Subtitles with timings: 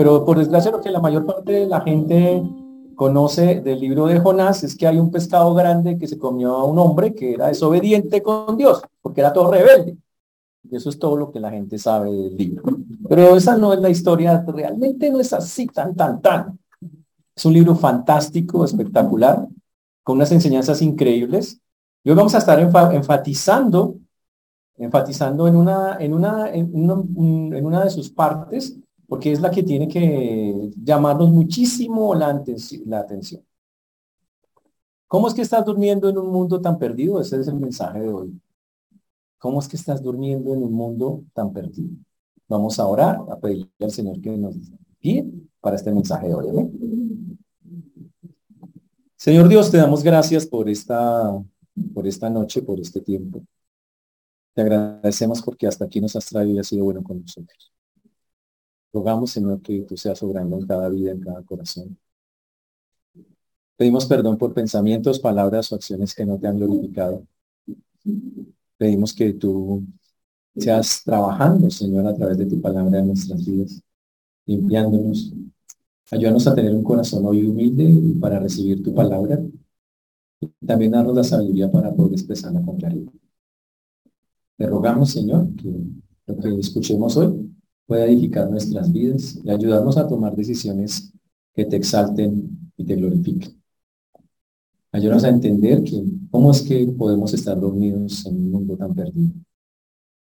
[0.00, 2.42] Pero por desgracia lo que la mayor parte de la gente
[2.94, 6.64] conoce del libro de Jonás es que hay un pescado grande que se comió a
[6.64, 9.98] un hombre que era desobediente con Dios, porque era todo rebelde.
[10.62, 12.78] Y eso es todo lo que la gente sabe del libro.
[13.10, 16.58] Pero esa no es la historia, realmente no es así tan, tan, tan.
[17.36, 19.46] Es un libro fantástico, espectacular,
[20.02, 21.60] con unas enseñanzas increíbles.
[22.02, 23.96] Y hoy vamos a estar enfatizando,
[24.78, 26.94] enfatizando en una, en una, en una,
[27.58, 33.42] en una de sus partes, porque es la que tiene que llamarnos muchísimo la, atención.
[35.08, 37.20] ¿Cómo es que estás durmiendo en un mundo tan perdido?
[37.20, 38.40] Ese es el mensaje de hoy.
[39.36, 41.90] ¿Cómo es que estás durmiendo en un mundo tan perdido?
[42.46, 44.54] Vamos a orar, a pedirle al Señor que nos
[45.00, 45.28] guíe
[45.60, 46.70] para este mensaje de hoy.
[49.16, 51.36] Señor Dios, te damos gracias por esta,
[51.92, 53.42] por esta noche, por este tiempo.
[54.54, 57.72] Te agradecemos porque hasta aquí nos has traído y has sido bueno con nosotros.
[58.92, 61.96] Rogamos, Señor, que tú seas obrando en cada vida, en cada corazón.
[63.76, 67.24] Pedimos perdón por pensamientos, palabras o acciones que no te han glorificado.
[68.76, 69.84] Pedimos que tú
[70.56, 73.80] seas trabajando, Señor, a través de tu palabra en nuestras vidas,
[74.44, 75.32] limpiándonos.
[76.10, 79.40] Ayúdanos a tener un corazón hoy humilde para recibir tu palabra.
[80.66, 83.12] También darnos la sabiduría para poder expresarla con claridad.
[84.56, 85.72] Te rogamos, Señor, que
[86.26, 87.49] lo que escuchemos hoy
[87.90, 91.12] pueda edificar nuestras vidas y ayudarnos a tomar decisiones
[91.52, 93.60] que te exalten y te glorifiquen.
[94.92, 99.32] Ayúdanos a entender que cómo es que podemos estar dormidos en un mundo tan perdido.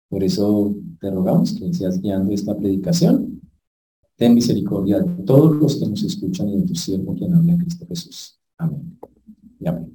[0.10, 3.40] Por eso te rogamos que seas guiando esta predicación.
[4.18, 7.60] Ten misericordia de todos los que nos escuchan y de tu siervo quien habla en
[7.60, 8.38] Cristo Jesús.
[8.58, 9.00] Amén.
[9.62, 9.94] Y amén.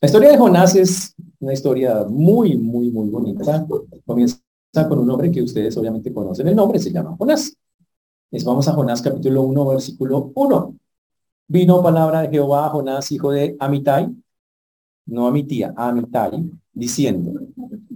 [0.00, 3.66] La historia de Jonás es una historia muy, muy, muy bonita.
[4.06, 4.38] Comienza
[4.72, 7.56] con un hombre que ustedes obviamente conocen el nombre, se llama Jonás.
[8.30, 10.74] Les vamos a Jonás capítulo 1, versículo 1.
[11.48, 14.14] Vino palabra de Jehová a Jonás, hijo de Amitai,
[15.06, 17.40] no a mi tía, a Amitai, diciendo,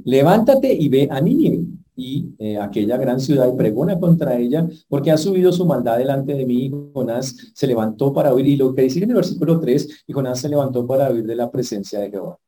[0.05, 5.11] levántate y ve a Nínive y eh, aquella gran ciudad y pregona contra ella, porque
[5.11, 6.73] ha subido su maldad delante de mí.
[6.95, 10.41] Jonás se levantó para huir, y lo que dice en el versículo 3, y Jonás
[10.41, 12.39] se levantó para huir de la presencia de Jehová.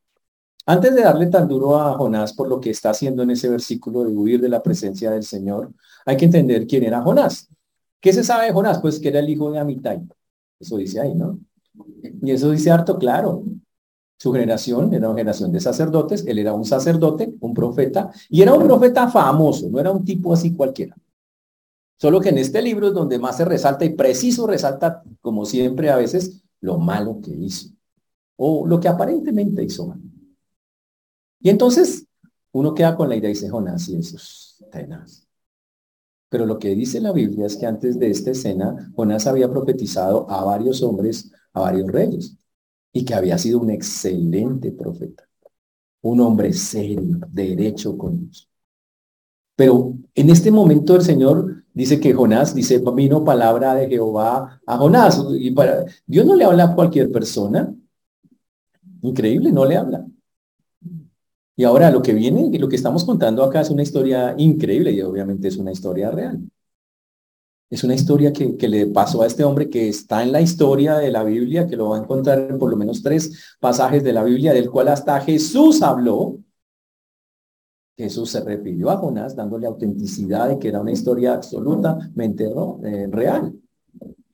[0.67, 4.05] Antes de darle tan duro a Jonás por lo que está haciendo en ese versículo
[4.05, 5.73] de huir de la presencia del Señor,
[6.07, 7.49] hay que entender quién era Jonás.
[8.01, 8.81] ¿Qué se sabe de Jonás?
[8.81, 10.03] Pues que era el hijo de Amitai.
[10.59, 11.39] Eso dice ahí, ¿no?
[12.23, 13.45] Y eso dice harto claro.
[14.19, 18.55] Su generación era una generación de sacerdotes, él era un sacerdote, un profeta, y era
[18.55, 20.97] un profeta famoso, no era un tipo así cualquiera.
[21.99, 25.91] Solo que en este libro es donde más se resalta y preciso resalta, como siempre
[25.91, 27.69] a veces, lo malo que hizo,
[28.37, 30.01] o lo que aparentemente hizo mal.
[31.45, 32.07] Y entonces
[32.53, 35.29] uno queda con la idea y dice, Jonás, y eso es tenaz.
[36.31, 40.29] Pero lo que dice la Biblia es que antes de esta escena, Jonás había profetizado
[40.31, 42.39] a varios hombres, a varios reyes,
[42.95, 45.29] y que había sido un excelente profeta,
[46.01, 48.49] un hombre serio, derecho con Dios.
[49.55, 54.79] Pero en este momento el Señor dice que Jonás, dice, vino palabra de Jehová a
[54.79, 55.23] Jonás.
[55.39, 57.73] Y para, Dios no le habla a cualquier persona.
[59.03, 60.07] Increíble, no le habla.
[61.57, 65.01] Y ahora lo que viene, lo que estamos contando acá es una historia increíble y
[65.03, 66.41] obviamente es una historia real.
[67.71, 71.11] Es una historia que, le pasó a este hombre que está en la historia de
[71.11, 74.23] la Biblia, que lo va a encontrar en por lo menos tres pasajes de la
[74.23, 76.39] Biblia, del cual hasta Jesús habló.
[77.97, 82.45] Jesús se refirió a Jonás dándole autenticidad de que era una historia absolutamente
[82.85, 83.55] eh, real.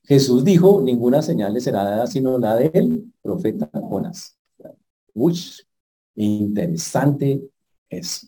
[0.04, 4.36] Jesús dijo, ninguna señal le será dada sino la del profeta Jonás.
[6.20, 7.48] Interesante
[7.88, 8.26] eso.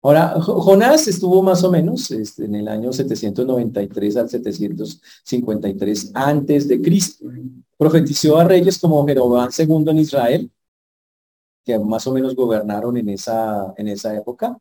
[0.00, 6.80] Ahora, Jonás estuvo más o menos este, en el año 793 al 753 antes de
[6.80, 7.26] Cristo.
[7.76, 10.50] Profetizó a reyes como Jeroboam II en Israel,
[11.64, 14.58] que más o menos gobernaron en esa, en esa época.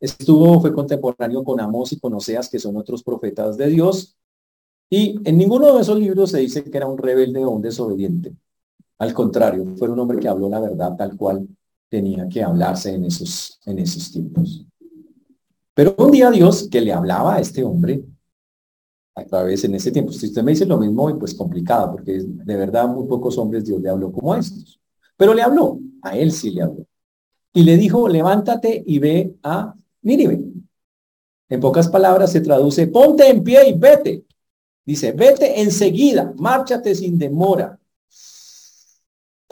[0.00, 4.16] Estuvo, fue contemporáneo con Amós y con Oseas, que son otros profetas de Dios.
[4.88, 8.34] Y en ninguno de esos libros se dice que era un rebelde o un desobediente.
[8.98, 11.48] Al contrario, fue un hombre que habló la verdad tal cual
[11.92, 14.64] tenía que hablarse en esos, en esos tiempos.
[15.74, 18.02] Pero un día Dios que le hablaba a este hombre,
[19.14, 22.56] a través en ese tiempo, si usted me dice lo mismo, pues complicado, porque de
[22.56, 24.80] verdad muy pocos hombres Dios le habló como a estos.
[25.18, 26.86] Pero le habló, a él sí le habló.
[27.52, 30.42] Y le dijo, levántate y ve a Nínive.
[31.50, 34.24] En pocas palabras se traduce, ponte en pie y vete.
[34.86, 37.78] Dice, vete enseguida, márchate sin demora.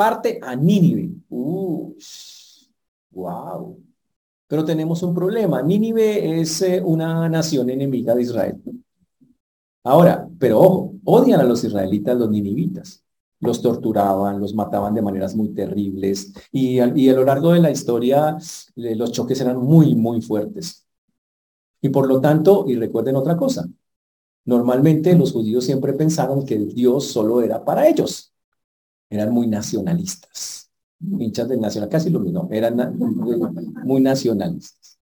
[0.00, 1.10] Parte a Nínive.
[1.28, 1.94] Uh,
[3.10, 3.78] Wow.
[4.46, 5.60] Pero tenemos un problema.
[5.60, 8.62] Nínive es eh, una nación enemiga de Israel.
[9.84, 13.04] Ahora, pero ojo, odian a los israelitas, los ninivitas.
[13.40, 17.70] Los torturaban, los mataban de maneras muy terribles y, y a lo largo de la
[17.70, 18.38] historia
[18.76, 20.86] los choques eran muy, muy fuertes.
[21.82, 23.68] Y por lo tanto, y recuerden otra cosa,
[24.46, 28.29] normalmente los judíos siempre pensaron que Dios solo era para ellos.
[29.10, 30.70] Eran muy nacionalistas,
[31.00, 32.96] hinchas del nacional, casi lo mismo, eran
[33.84, 34.98] muy nacionalistas.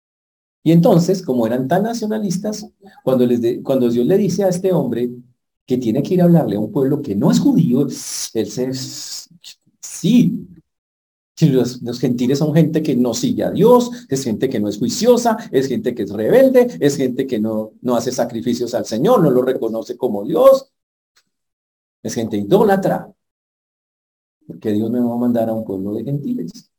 [0.63, 2.67] Y entonces, como eran tan nacionalistas,
[3.05, 5.11] cuando, Dios le dice a este hombre
[5.65, 8.71] que tiene que ir a hablarle a un pueblo que no es judío, él se...
[9.81, 10.49] Sí,
[11.41, 14.79] los, los, gentiles son gente que no sigue a Dios, es gente que no es
[14.79, 19.23] juiciosa, es gente que es rebelde, es gente que no, no hace sacrificios al Señor,
[19.23, 20.73] no lo reconoce como Dios.
[22.03, 23.13] Es gente idólatra.
[24.47, 26.71] Porque Dios me va a mandar a un pueblo de gentiles.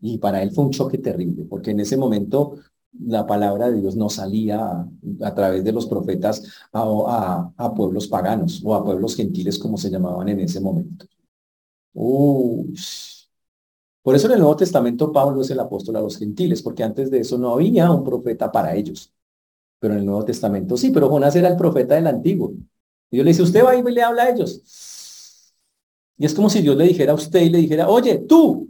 [0.00, 2.56] Y para él fue un choque terrible, porque en ese momento
[3.00, 4.86] la palabra de Dios no salía
[5.22, 6.42] a, través de los profetas
[6.72, 11.06] a, a, pueblos paganos o a pueblos gentiles como se llamaban en ese momento.
[11.92, 12.74] Uy.
[14.02, 17.10] Por eso en el Nuevo Testamento Pablo es el apóstol a los gentiles, porque antes
[17.10, 19.12] de eso no había un profeta para ellos.
[19.78, 22.52] Pero en el Nuevo Testamento sí, pero Jonás era el profeta del Antiguo.
[23.10, 24.62] Y Dios le dice, usted va y le habla a ellos.
[26.16, 28.68] Y es como si Dios le dijera a usted y le dijera, oye, tú,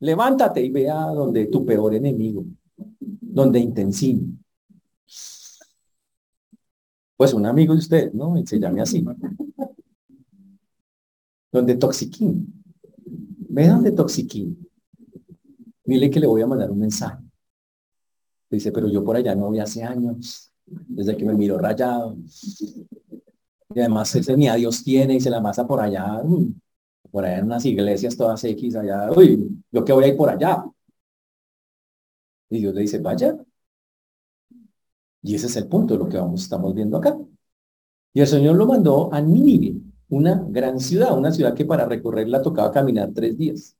[0.00, 2.44] levántate y vea donde tu peor enemigo,
[2.98, 4.36] donde intensino.
[7.16, 8.38] Pues un amigo de usted, ¿no?
[8.38, 9.04] Y se llame así.
[11.50, 12.62] Donde Toxiquín.
[13.48, 14.68] Ve donde Toxiquín.
[15.84, 17.24] Dile que le voy a mandar un mensaje.
[18.50, 22.16] Dice, pero yo por allá no voy hace años, desde que me miro rayado.
[23.74, 26.54] Y además ese ni a Dios tiene y se la masa por allá, mm,
[27.10, 29.10] por allá en unas iglesias todas X allá.
[29.12, 30.64] Uy, yo que voy a ir por allá.
[32.50, 33.36] Y Dios le dice, vaya.
[35.22, 37.16] Y ese es el punto de lo que vamos, estamos viendo acá.
[38.12, 42.42] Y el Señor lo mandó a Nínive una gran ciudad, una ciudad que para recorrerla
[42.42, 43.76] tocaba caminar tres días.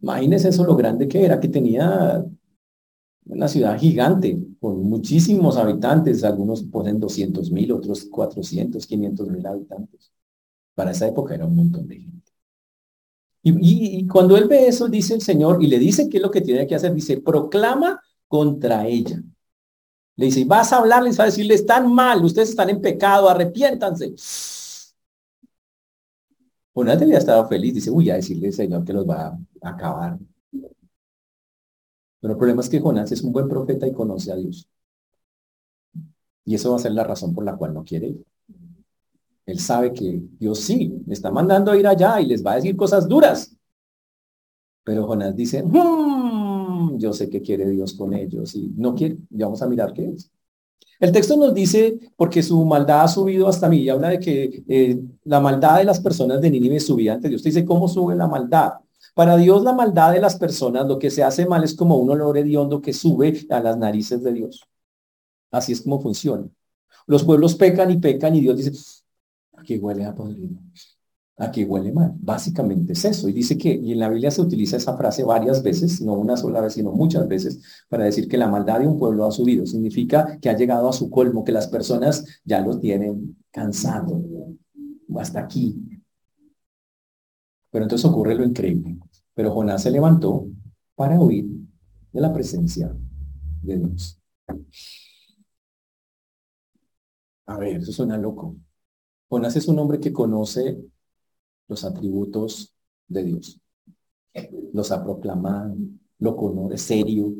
[0.00, 2.24] Imagínense eso lo grande que era, que tenía
[3.26, 10.12] una ciudad gigante, con muchísimos habitantes, algunos ponen 200 mil, otros 400, 500 mil habitantes.
[10.74, 12.32] Para esa época era un montón de gente.
[13.44, 16.40] Y, cuando él ve eso, dice el Señor, y le dice qué es lo que
[16.40, 19.20] tiene que hacer, dice, proclama contra ella.
[20.16, 24.14] Le dice, vas a hablarles, a decirle, están mal, ustedes están en pecado, arrepiéntanse.
[26.74, 30.18] Jonás debía estado feliz, dice, uy, a decirle Señor que los va a acabar.
[32.22, 34.68] Pero el problema es que Jonás es un buen profeta y conoce a Dios.
[36.44, 38.24] Y eso va a ser la razón por la cual no quiere ir.
[39.44, 42.56] Él sabe que Dios sí, le está mandando a ir allá y les va a
[42.56, 43.56] decir cosas duras.
[44.84, 49.46] Pero Jonás dice, hmm, yo sé que quiere Dios con ellos y no quiere, ya
[49.46, 50.30] vamos a mirar qué es.
[51.00, 54.62] El texto nos dice, porque su maldad ha subido hasta mí, y habla de que
[54.68, 57.42] eh, la maldad de las personas de Nínive subía ante Dios.
[57.42, 58.74] dice, ¿cómo sube la maldad?
[59.14, 62.10] Para Dios la maldad de las personas, lo que se hace mal es como un
[62.10, 64.62] olor hediondo que sube a las narices de Dios.
[65.50, 66.48] Así es como funciona.
[67.06, 68.72] Los pueblos pecan y pecan y Dios dice,
[69.56, 70.58] aquí huele a podrido
[71.42, 72.12] aquí huele mal.
[72.20, 73.28] Básicamente es eso.
[73.28, 76.36] Y dice que, y en la Biblia se utiliza esa frase varias veces, no una
[76.36, 79.66] sola vez, sino muchas veces, para decir que la maldad de un pueblo ha subido.
[79.66, 84.22] Significa que ha llegado a su colmo, que las personas ya lo tienen cansado.
[85.16, 85.91] Hasta aquí.
[87.72, 88.98] Pero entonces ocurre lo increíble.
[89.34, 90.46] Pero Jonás se levantó
[90.94, 91.46] para huir
[92.12, 92.94] de la presencia
[93.62, 94.20] de Dios.
[97.46, 98.56] A ver, eso suena loco.
[99.28, 100.78] Jonás es un hombre que conoce
[101.66, 102.74] los atributos
[103.08, 103.58] de Dios.
[104.74, 105.74] Los ha proclamado,
[106.18, 107.34] lo conoce serio,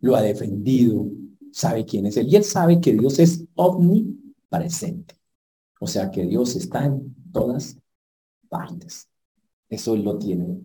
[0.00, 1.06] lo ha defendido,
[1.52, 2.26] sabe quién es Él.
[2.28, 5.14] Y Él sabe que Dios es omnipresente.
[5.78, 7.78] O sea que Dios está en todas
[8.48, 9.08] partes.
[9.68, 10.60] Eso lo tiene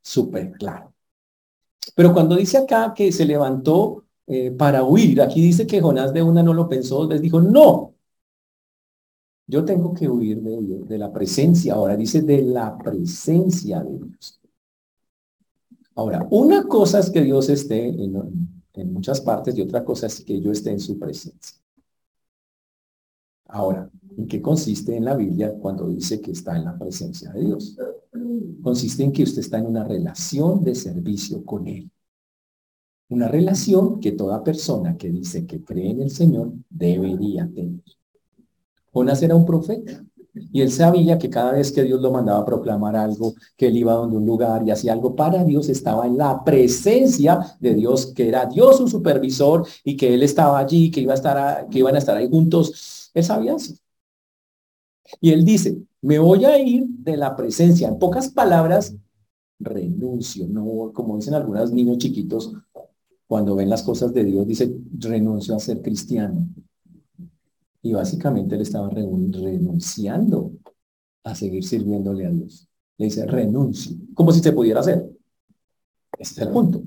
[0.00, 0.92] súper claro.
[1.94, 6.22] Pero cuando dice acá que se levantó eh, para huir, aquí dice que Jonás de
[6.22, 7.94] una no lo pensó, les dijo, no,
[9.46, 11.74] yo tengo que huir de la presencia.
[11.74, 14.40] Ahora dice de la presencia de Dios.
[15.94, 20.40] Ahora, una cosa es que Dios esté en muchas partes y otra cosa es que
[20.40, 21.58] yo esté en su presencia.
[23.46, 27.40] Ahora, ¿en qué consiste en la Biblia cuando dice que está en la presencia de
[27.44, 27.76] Dios?
[28.62, 31.90] Consiste en que usted está en una relación de servicio con Él.
[33.08, 37.82] Una relación que toda persona que dice que cree en el Señor debería tener.
[38.92, 40.04] Jonás era un profeta
[40.50, 43.76] Y él sabía que cada vez que Dios lo mandaba a proclamar algo, que él
[43.76, 48.06] iba donde un lugar y hacía algo para Dios, estaba en la presencia de Dios,
[48.14, 51.78] que era Dios su supervisor y que él estaba allí, que, iba a estar que
[51.80, 53.10] iban a estar ahí juntos.
[53.14, 53.74] Él sabía eso.
[55.20, 57.88] Y él dice, me voy a ir de la presencia.
[57.88, 58.94] En pocas palabras,
[59.58, 60.46] renuncio.
[60.48, 62.52] No, como dicen algunos niños chiquitos,
[63.26, 66.46] cuando ven las cosas de Dios, dice, renuncio a ser cristiano.
[67.82, 70.52] Y básicamente él estaba renunciando
[71.24, 72.68] a seguir sirviéndole a Dios.
[72.98, 75.08] Le dice, renuncio, como si se pudiera hacer.
[76.18, 76.82] Ese es el punto.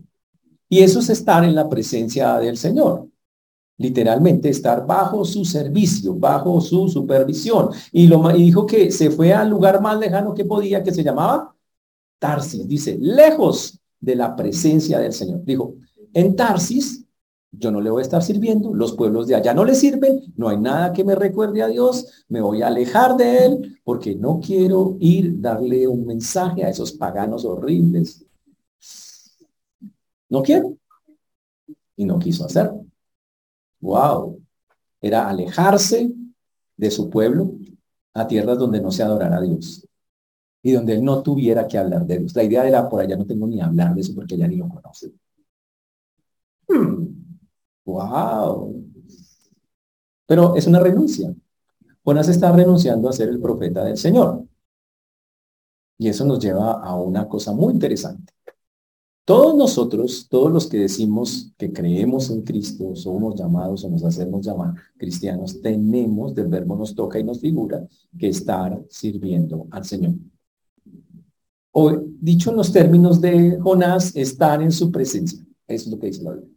[0.68, 3.10] Y eso es estar en la presencia del Señor.
[3.78, 7.70] Literalmente estar bajo su servicio, bajo su supervisión.
[7.92, 11.04] Y, lo, y dijo que se fue al lugar más lejano que podía, que se
[11.04, 11.54] llamaba
[12.20, 12.68] Tarsis.
[12.68, 15.44] Dice, lejos de la presencia del Señor.
[15.44, 15.76] Dijo,
[16.14, 17.06] en Tarsis
[17.58, 20.50] yo no le voy a estar sirviendo, los pueblos de allá no le sirven, no
[20.50, 24.40] hay nada que me recuerde a Dios, me voy a alejar de él porque no
[24.40, 28.26] quiero ir darle un mensaje a esos paganos horribles.
[30.30, 30.78] No quiero.
[31.96, 32.86] Y no quiso hacerlo.
[33.86, 34.42] Wow.
[35.00, 36.12] Era alejarse
[36.76, 37.52] de su pueblo
[38.16, 39.88] a tierras donde no se adorara a Dios
[40.64, 42.36] y donde él no tuviera que hablar de Dios.
[42.36, 44.68] La idea era por allá no tengo ni hablar de eso porque ya ni lo
[44.68, 45.14] conoce.
[46.68, 47.06] Hmm.
[47.86, 48.84] ¡Wow!
[50.26, 51.32] Pero es una renuncia.
[52.04, 54.48] Jonás está renunciando a ser el profeta del Señor.
[56.00, 58.34] Y eso nos lleva a una cosa muy interesante.
[59.26, 64.46] Todos nosotros, todos los que decimos que creemos en Cristo, somos llamados o nos hacemos
[64.46, 67.88] llamar cristianos, tenemos, del verbo nos toca y nos figura,
[68.20, 70.14] que estar sirviendo al Señor.
[71.72, 71.92] O
[72.22, 75.44] dicho en los términos de Jonás, estar en su presencia.
[75.68, 76.52] Eso es lo que dice la Biblia.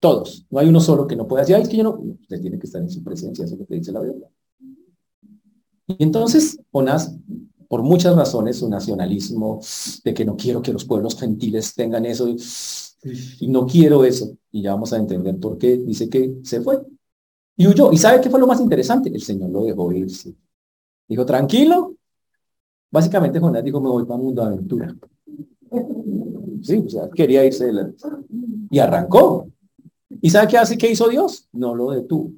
[0.00, 0.44] Todos.
[0.50, 1.92] No hay uno solo que no pueda decir, es que yo no.
[1.92, 4.28] Usted tiene que estar en su presencia, eso es lo que dice la Biblia.
[5.86, 7.16] Y entonces, Jonás,
[7.74, 9.60] por muchas razones, su nacionalismo,
[10.04, 12.28] de que no quiero que los pueblos gentiles tengan eso,
[13.40, 14.36] y no quiero eso.
[14.52, 15.78] Y ya vamos a entender por qué.
[15.78, 16.80] Dice que se fue.
[17.56, 17.92] Y huyó.
[17.92, 19.10] ¿Y sabe qué fue lo más interesante?
[19.12, 20.36] El Señor lo dejó irse.
[21.08, 21.96] Dijo, tranquilo.
[22.92, 24.94] Básicamente Jonás dijo, me voy para mundo de aventura.
[26.62, 27.72] Sí, o sea, quería irse.
[28.70, 29.48] Y arrancó.
[30.20, 30.78] ¿Y sabe qué hace?
[30.78, 31.48] ¿Qué hizo Dios?
[31.50, 32.34] No lo detuvo.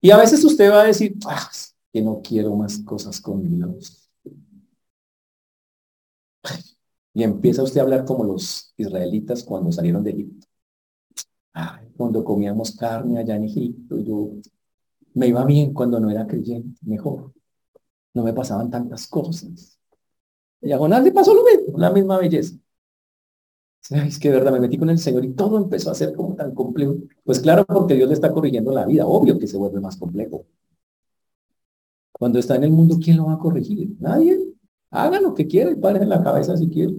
[0.00, 1.48] Y a veces usted va a decir, ah,
[1.94, 4.10] que no quiero más cosas con Dios.
[7.14, 10.48] Y empieza usted a hablar como los israelitas cuando salieron de Egipto.
[11.96, 14.32] cuando comíamos carne allá en Egipto, yo
[15.14, 17.32] me iba bien cuando no era creyente, mejor.
[18.12, 19.78] No me pasaban tantas cosas.
[20.60, 22.56] Y a Jonás le pasó lo mismo, la misma belleza
[23.90, 26.34] es que de verdad me metí con el Señor y todo empezó a ser como
[26.34, 26.96] tan complejo.
[27.22, 30.46] Pues claro, porque Dios le está corrigiendo la vida, obvio que se vuelve más complejo.
[32.18, 33.96] Cuando está en el mundo, ¿quién lo va a corregir?
[34.00, 34.38] Nadie.
[34.90, 36.94] Haga lo que quiera y pare en la cabeza si quiere.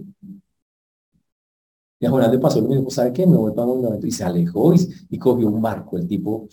[1.98, 3.26] Y a Jonás le pasó lo mismo, ¿sabe qué?
[3.26, 4.74] Me voy para un y se alejó
[5.08, 5.96] y, cogió un barco.
[5.96, 6.46] El tipo,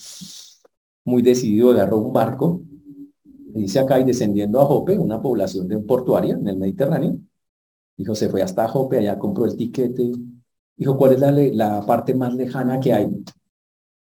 [1.06, 2.62] muy decidido, agarró un barco,
[3.56, 7.20] y dice acá, y descendiendo a Jope, una población de portuaria en el Mediterráneo,
[7.96, 10.12] Dijo, se fue hasta Jope, allá compró el tiquete.
[10.76, 13.24] Dijo, ¿cuál es la, la parte más lejana que hay?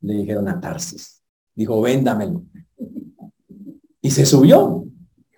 [0.02, 1.22] Le dijeron a Tarsis.
[1.54, 2.46] Dijo, véndamelo.
[4.06, 4.86] Y se subió.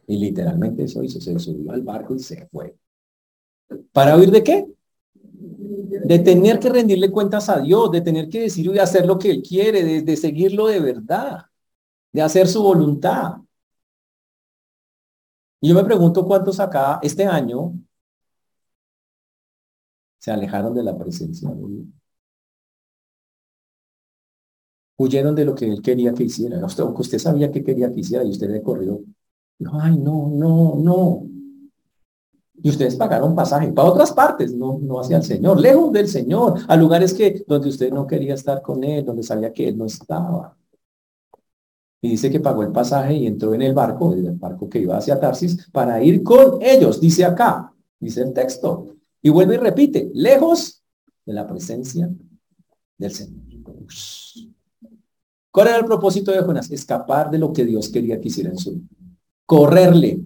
[0.08, 2.76] Y literalmente eso hizo, se subió al barco y se fue.
[3.94, 4.68] ¿Para huir de qué?
[5.24, 9.32] De tener que rendirle cuentas a Dios, de tener que decir y hacer lo que
[9.32, 11.46] Él quiere, de, de seguirlo de verdad,
[12.12, 13.36] de hacer su voluntad.
[15.62, 17.74] Y yo me pregunto cuántos acá este año
[20.18, 21.97] se alejaron de la presencia de Dios.
[24.98, 26.63] Huyeron de lo que él quería que hiciera.
[26.66, 29.00] Usted, aunque usted sabía que quería que hiciera y usted le corrió.
[29.60, 31.24] Dijo, ay, no, no, no.
[32.62, 36.60] Y ustedes pagaron pasaje para otras partes, no, no hacia el Señor, lejos del Señor,
[36.68, 39.86] a lugares que donde usted no quería estar con Él, donde sabía que Él no
[39.86, 40.58] estaba.
[42.01, 44.98] Y dice que pagó el pasaje y entró en el barco, el barco que iba
[44.98, 48.96] hacia Tarsis, para ir con ellos, dice acá, dice el texto.
[49.22, 50.84] Y vuelve y repite, lejos
[51.25, 52.10] de la presencia
[52.98, 53.44] del Señor.
[55.58, 56.70] ¿Cuál era el propósito de Jonás?
[56.70, 58.86] Escapar de lo que Dios quería que hiciera en su vida.
[59.44, 60.22] Correrle.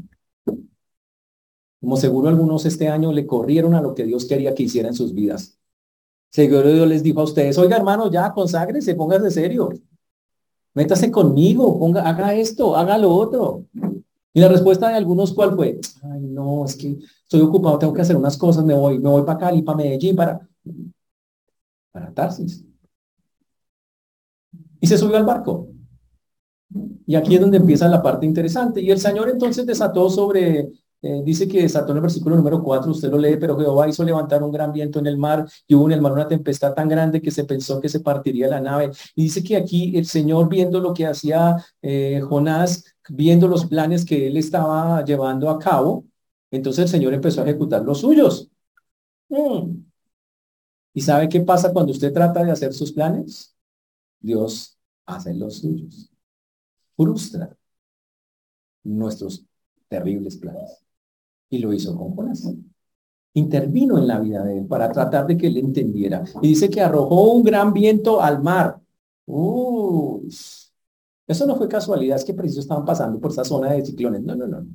[1.79, 4.93] Como seguro algunos este año le corrieron a lo que Dios quería que hiciera en
[4.93, 5.57] sus vidas.
[6.31, 9.69] Seguro Dios les dijo a ustedes, oiga hermano, ya conságrense, póngase serio.
[10.73, 13.67] Métase conmigo, ponga, haga esto, haga lo otro.
[14.33, 15.79] Y la respuesta de algunos, ¿cuál fue?
[16.11, 19.23] Ay, no, es que estoy ocupado, tengo que hacer unas cosas, me voy, me voy
[19.23, 20.45] para Cali, para Medellín, para,
[21.89, 22.65] para Tarsis.
[24.81, 25.69] Y se subió al barco.
[27.05, 28.81] Y aquí es donde empieza la parte interesante.
[28.81, 30.71] Y el Señor entonces desató sobre,
[31.01, 34.03] eh, dice que desató en el versículo número 4, usted lo lee, pero Jehová hizo
[34.03, 36.89] levantar un gran viento en el mar y hubo en el mar una tempestad tan
[36.89, 38.91] grande que se pensó que se partiría la nave.
[39.15, 44.05] Y dice que aquí el Señor viendo lo que hacía eh, Jonás, viendo los planes
[44.05, 46.05] que él estaba llevando a cabo,
[46.49, 48.49] entonces el Señor empezó a ejecutar los suyos.
[49.29, 49.83] Mm.
[50.93, 53.55] ¿Y sabe qué pasa cuando usted trata de hacer sus planes?
[54.21, 56.11] Dios hace los suyos
[56.95, 57.55] frustra
[58.83, 59.45] nuestros
[59.87, 60.83] terribles planes.
[61.49, 62.47] Y lo hizo con Jonás.
[63.33, 66.23] Intervino en la vida de él para tratar de que él entendiera.
[66.41, 68.79] Y dice que arrojó un gran viento al mar.
[71.27, 74.21] eso no fue casualidad, es que preciso estaban pasando por esa zona de ciclones.
[74.21, 74.65] No, no, no.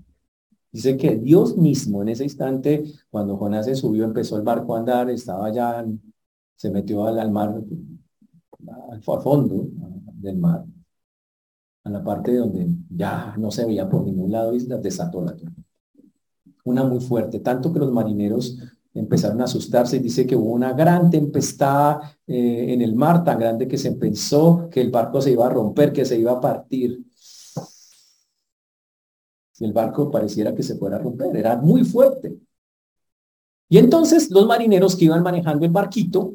[0.72, 4.80] Dice que Dios mismo en ese instante, cuando Jonás se subió, empezó el barco a
[4.80, 5.84] andar, estaba ya,
[6.56, 7.62] se metió al, al mar,
[8.90, 9.68] al fondo
[10.14, 10.64] del mar
[11.86, 15.36] a la parte donde ya no se veía por ningún lado islas, desató la.
[16.64, 18.58] Una muy fuerte, tanto que los marineros
[18.92, 23.38] empezaron a asustarse y dice que hubo una gran tempestad eh, en el mar, tan
[23.38, 26.40] grande que se pensó que el barco se iba a romper, que se iba a
[26.40, 27.04] partir.
[29.58, 32.36] Y el barco pareciera que se fuera a romper, era muy fuerte.
[33.68, 36.34] Y entonces los marineros que iban manejando el barquito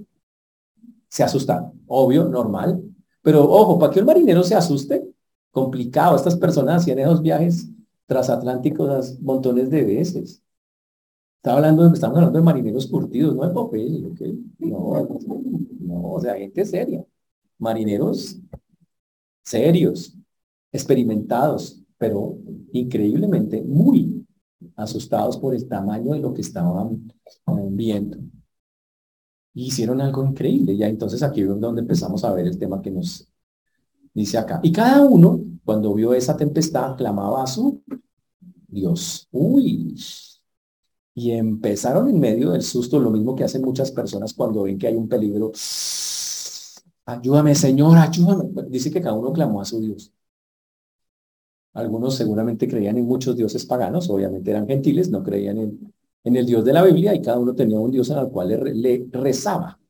[1.12, 2.82] se asustaron, obvio, normal.
[3.22, 5.06] Pero ojo, para que un marinero se asuste,
[5.52, 6.16] complicado.
[6.16, 7.70] Estas personas hacían esos viajes
[8.06, 10.42] transatlánticos montones de veces.
[11.38, 14.22] Estaba hablando, estamos hablando de marineros curtidos, no de papel, ¿ok?
[14.60, 15.08] No,
[15.82, 17.06] no, o sea, gente seria.
[17.58, 18.40] Marineros
[19.44, 20.18] serios,
[20.72, 22.38] experimentados, pero
[22.72, 24.26] increíblemente muy
[24.78, 27.12] asustados por el tamaño de lo que estaban
[27.72, 28.18] viendo.
[29.54, 30.76] Hicieron algo increíble.
[30.78, 33.28] Ya entonces aquí es donde empezamos a ver el tema que nos
[34.14, 34.60] dice acá.
[34.64, 37.82] Y cada uno, cuando vio esa tempestad, clamaba a su
[38.68, 39.28] Dios.
[39.32, 39.96] Uy.
[41.14, 44.88] Y empezaron en medio del susto, lo mismo que hacen muchas personas cuando ven que
[44.88, 45.52] hay un peligro.
[47.06, 48.50] Ayúdame, Señor, ayúdame.
[48.70, 50.14] Dice que cada uno clamó a su Dios.
[51.74, 56.46] Algunos seguramente creían en muchos dioses paganos, obviamente eran gentiles, no creían en, en el
[56.46, 59.82] Dios de la Biblia y cada uno tenía un Dios al cual le rezaba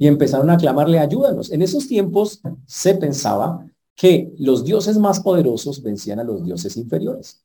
[0.00, 1.52] y empezaron a clamarle, ayúdanos.
[1.52, 7.44] En esos tiempos se pensaba que los dioses más poderosos vencían a los dioses inferiores.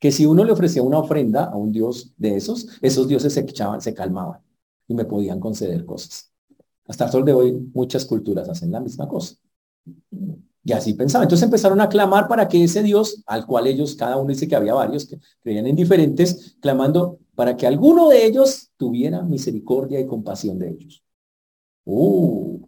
[0.00, 3.40] Que si uno le ofrecía una ofrenda a un dios de esos, esos dioses se
[3.42, 4.40] echaban, se calmaban
[4.88, 6.32] y me podían conceder cosas.
[6.88, 9.36] Hasta el sol de hoy muchas culturas hacen la misma cosa.
[10.66, 11.26] Y así pensaban.
[11.26, 14.56] Entonces empezaron a clamar para que ese Dios, al cual ellos, cada uno dice que
[14.56, 20.06] había varios que creían en diferentes, clamando para que alguno de ellos tuviera misericordia y
[20.06, 21.04] compasión de ellos.
[21.84, 22.66] Uh,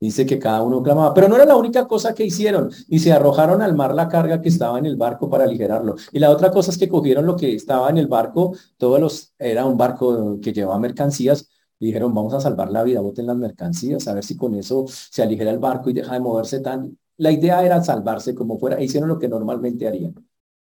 [0.00, 2.70] dice que cada uno clamaba, pero no era la única cosa que hicieron.
[2.88, 5.96] Y se arrojaron al mar la carga que estaba en el barco para aligerarlo.
[6.10, 9.34] Y la otra cosa es que cogieron lo que estaba en el barco, todos los,
[9.38, 14.08] era un barco que llevaba mercancías, dijeron, vamos a salvar la vida, boten las mercancías,
[14.08, 16.96] a ver si con eso se aligera el barco y deja de moverse tan.
[17.18, 20.14] La idea era salvarse como fuera, e hicieron lo que normalmente harían,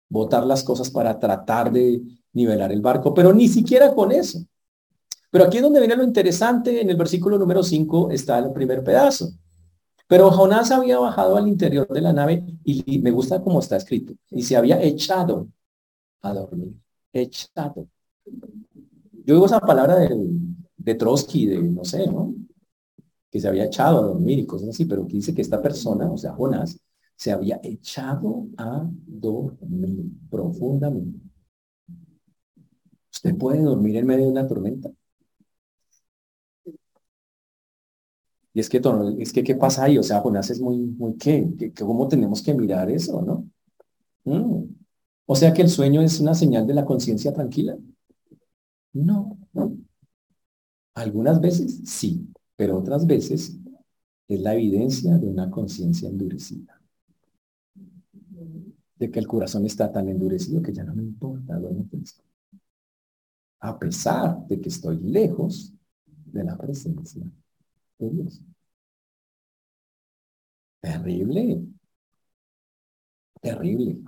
[0.08, 4.40] botar las cosas para tratar de nivelar el barco, pero ni siquiera con eso.
[5.30, 8.84] Pero aquí es donde viene lo interesante, en el versículo número 5 está el primer
[8.84, 9.30] pedazo.
[10.06, 14.12] Pero Jonás había bajado al interior de la nave y, me gusta cómo está escrito.
[14.30, 15.48] Y se había echado
[16.20, 16.74] a dormir.
[17.14, 17.88] Echado.
[18.26, 20.14] Yo digo esa palabra de,
[20.84, 22.34] de Trotsky, de no sé, ¿no?
[23.30, 26.10] Que se había echado a dormir y cosas así, pero aquí dice que esta persona,
[26.10, 26.78] o sea, Jonás,
[27.16, 31.20] se había echado a dormir profundamente.
[33.12, 34.90] ¿Usted puede dormir en medio de una tormenta?
[38.54, 38.80] Y es que,
[39.18, 39.98] es que, ¿qué pasa ahí?
[39.98, 41.72] O sea, Jonás es muy, muy, ¿qué?
[41.78, 43.48] ¿Cómo tenemos que mirar eso, no?
[44.24, 44.64] Mm.
[45.26, 47.76] O sea que el sueño es una señal de la conciencia tranquila.
[48.94, 49.81] No, no.
[50.94, 53.58] Algunas veces sí, pero otras veces
[54.28, 56.80] es la evidencia de una conciencia endurecida.
[58.96, 61.60] De que el corazón está tan endurecido que ya no me importa
[63.60, 65.72] A pesar de que estoy lejos
[66.06, 67.22] de la presencia
[70.80, 71.66] Terrible.
[73.40, 74.00] Terrible.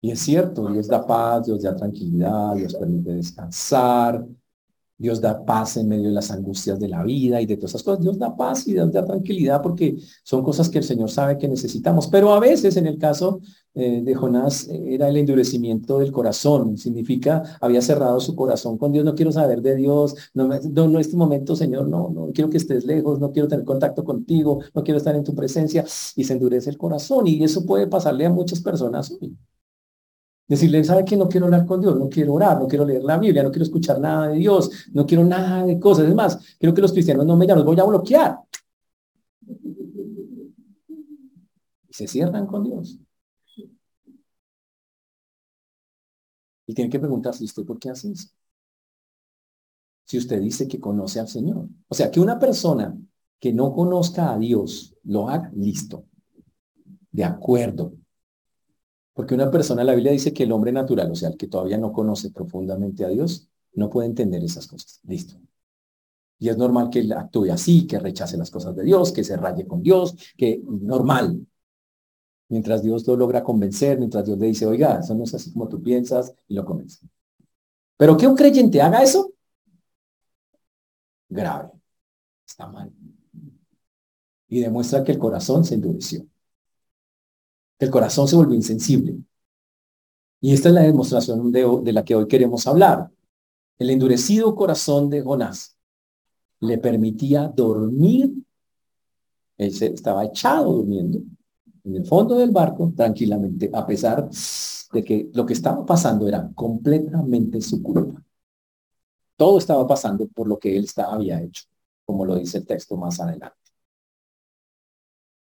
[0.00, 4.26] Y es cierto, Dios da paz, Dios da tranquilidad, Dios permite descansar,
[5.02, 7.82] Dios da paz en medio de las angustias de la vida y de todas esas
[7.82, 8.00] cosas.
[8.02, 11.48] Dios da paz y Dios da tranquilidad porque son cosas que el Señor sabe que
[11.48, 12.06] necesitamos.
[12.06, 13.40] Pero a veces, en el caso
[13.74, 16.78] eh, de Jonás, era el endurecimiento del corazón.
[16.78, 19.04] Significa, había cerrado su corazón con Dios.
[19.04, 20.14] No quiero saber de Dios.
[20.34, 23.18] No, no, en este momento, Señor, no, no quiero que estés lejos.
[23.18, 24.60] No quiero tener contacto contigo.
[24.72, 25.84] No quiero estar en tu presencia.
[26.14, 27.26] Y se endurece el corazón.
[27.26, 29.36] Y eso puede pasarle a muchas personas hoy.
[30.52, 31.98] Decirle, ¿sabe que no quiero hablar con Dios?
[31.98, 35.06] No quiero orar, no quiero leer la Biblia, no quiero escuchar nada de Dios, no
[35.06, 36.06] quiero nada de cosas.
[36.06, 38.36] Es más, quiero que los cristianos no me llamen, los voy a bloquear.
[41.88, 42.98] Y se cierran con Dios.
[46.66, 48.28] Y tiene que preguntarse, ¿usted por qué hace eso?
[50.04, 51.66] Si usted dice que conoce al Señor.
[51.88, 52.94] O sea, que una persona
[53.40, 56.04] que no conozca a Dios lo haga, listo.
[57.10, 57.94] De acuerdo.
[59.14, 61.78] Porque una persona, la Biblia dice que el hombre natural, o sea, el que todavía
[61.78, 65.00] no conoce profundamente a Dios, no puede entender esas cosas.
[65.04, 65.36] Listo.
[66.38, 69.36] Y es normal que él actúe así, que rechace las cosas de Dios, que se
[69.36, 71.46] raye con Dios, que normal.
[72.48, 75.68] Mientras Dios lo logra convencer, mientras Dios le dice, oiga, eso no es así como
[75.68, 77.06] tú piensas, y lo convence.
[77.96, 79.32] Pero que un creyente haga eso,
[81.28, 81.70] grave.
[82.46, 82.92] Está mal.
[84.48, 86.26] Y demuestra que el corazón se endureció.
[87.82, 89.16] El corazón se volvió insensible.
[90.40, 93.10] Y esta es la demostración de, la que hoy queremos hablar.
[93.76, 95.76] El endurecido corazón de Jonás
[96.60, 98.34] le permitía dormir.
[99.58, 101.22] Él estaba echado durmiendo
[101.82, 106.48] en el fondo del barco tranquilamente, a pesar de que lo que estaba pasando era
[106.54, 108.22] completamente su culpa.
[109.34, 111.64] Todo estaba pasando por lo que él estaba, había hecho,
[112.04, 113.56] como lo dice el texto más adelante.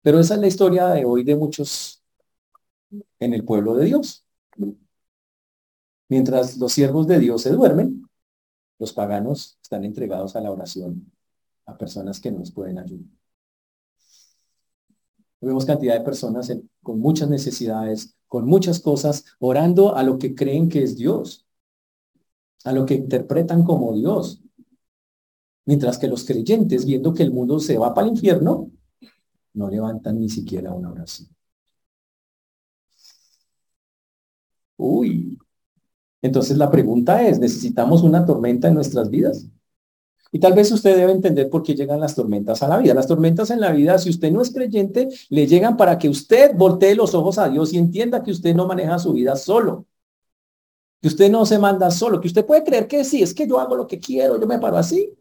[0.02, 2.03] Pero esa es la historia de hoy de muchos
[3.20, 4.26] en el pueblo de Dios.
[6.10, 8.08] Mientras los siervos de Dios se duermen,
[8.80, 11.12] los paganos están entregados a la oración,
[11.66, 13.06] a personas que nos pueden ayudar.
[15.42, 16.52] Vemos cantidad de personas
[16.82, 21.46] con muchas necesidades, con muchas cosas, orando a lo que creen que es Dios,
[22.64, 24.42] a lo que interpretan como Dios.
[25.66, 28.72] Mientras que los creyentes, viendo que el mundo se va para el infierno,
[29.54, 31.33] no levantan ni siquiera una oración.
[34.78, 35.38] Uy.
[36.22, 39.48] Entonces la pregunta es, ¿necesitamos una tormenta en nuestras vidas?
[40.32, 42.96] Y tal vez usted debe entender por qué llegan las tormentas a la vida.
[42.96, 46.56] Las tormentas en la vida, si usted no es creyente, le llegan para que usted
[46.56, 49.86] voltee los ojos a Dios y entienda que usted no maneja su vida solo.
[51.02, 53.60] Que usted no se manda solo, que usted puede creer que sí, es que yo
[53.60, 55.14] hago lo que quiero, yo me paro así.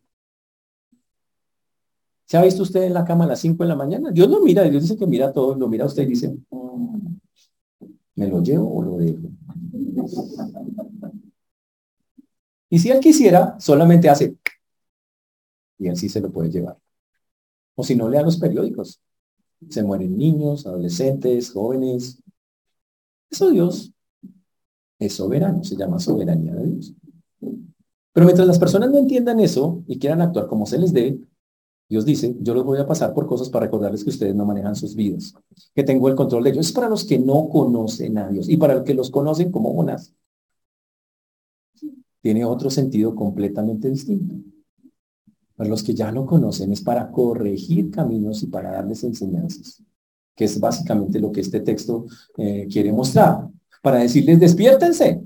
[2.24, 4.10] ¿Se ha visto usted en la cama a las 5 de la mañana?
[4.10, 7.06] Dios lo mira, Dios dice que mira todo, lo mira usted y dice, mm,
[8.14, 9.28] ¿me lo llevo o lo dejo?
[12.68, 14.36] Y si él quisiera, solamente hace
[15.82, 16.78] y él sí se lo puede llevar.
[17.74, 19.00] O si no, lea los periódicos.
[19.68, 22.22] Se mueren niños, adolescentes, jóvenes.
[23.30, 23.92] Eso Dios
[24.98, 26.94] es soberano, se llama soberanía de Dios.
[28.12, 31.18] Pero mientras las personas no entiendan eso y quieran actuar como se les dé,
[31.92, 34.74] Dios dice, yo los voy a pasar por cosas para recordarles que ustedes no manejan
[34.74, 35.34] sus vidas,
[35.74, 36.68] que tengo el control de ellos.
[36.68, 39.74] Es para los que no conocen a Dios y para los que los conocen como
[39.74, 40.14] monas.
[42.22, 44.36] Tiene otro sentido completamente distinto.
[45.54, 49.82] Para los que ya lo conocen es para corregir caminos y para darles enseñanzas,
[50.34, 52.06] que es básicamente lo que este texto
[52.38, 53.50] eh, quiere mostrar.
[53.82, 55.20] Para decirles, despiértense.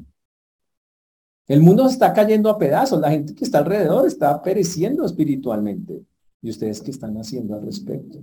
[1.46, 6.05] El mundo está cayendo a pedazos, la gente que está alrededor está pereciendo espiritualmente.
[6.42, 8.22] ¿Y ustedes qué están haciendo al respecto?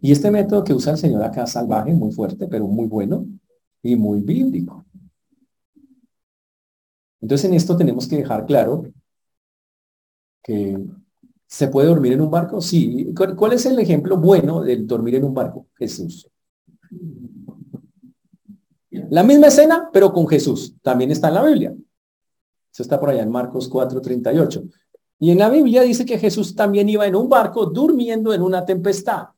[0.00, 3.24] Y este método que usa el Señor acá salvaje, muy fuerte, pero muy bueno
[3.82, 4.84] y muy bíblico.
[7.20, 8.84] Entonces en esto tenemos que dejar claro
[10.42, 10.76] que
[11.46, 12.60] se puede dormir en un barco.
[12.60, 13.14] Sí.
[13.36, 15.68] ¿Cuál es el ejemplo bueno del dormir en un barco?
[15.76, 16.28] Jesús.
[18.90, 20.74] La misma escena, pero con Jesús.
[20.82, 21.74] También está en la Biblia.
[22.72, 24.68] Eso está por allá en Marcos 4:38.
[25.22, 28.64] Y en la Biblia dice que Jesús también iba en un barco durmiendo en una
[28.64, 29.28] tempestad.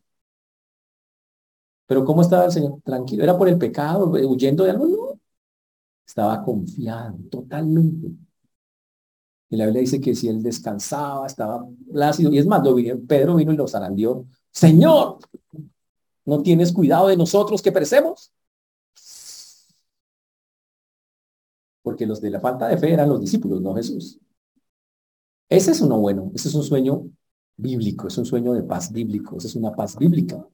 [1.86, 2.80] Pero ¿cómo estaba el Señor?
[2.82, 3.22] Tranquilo.
[3.22, 4.86] ¿Era por el pecado, huyendo de algo?
[4.86, 5.20] No.
[6.06, 8.08] Estaba confiado totalmente.
[9.50, 12.32] Y la Biblia dice que si él descansaba, estaba plácido.
[12.32, 12.62] Y es más,
[13.06, 14.24] Pedro vino y lo zarandió.
[14.50, 15.18] Señor,
[16.24, 18.32] ¿no tienes cuidado de nosotros que perecemos?
[21.82, 24.18] Porque los de la falta de fe eran los discípulos, no Jesús.
[25.48, 27.06] Ese es uno bueno, ese es un sueño
[27.56, 30.44] bíblico, es un sueño de paz bíblico, esa es una paz bíblica.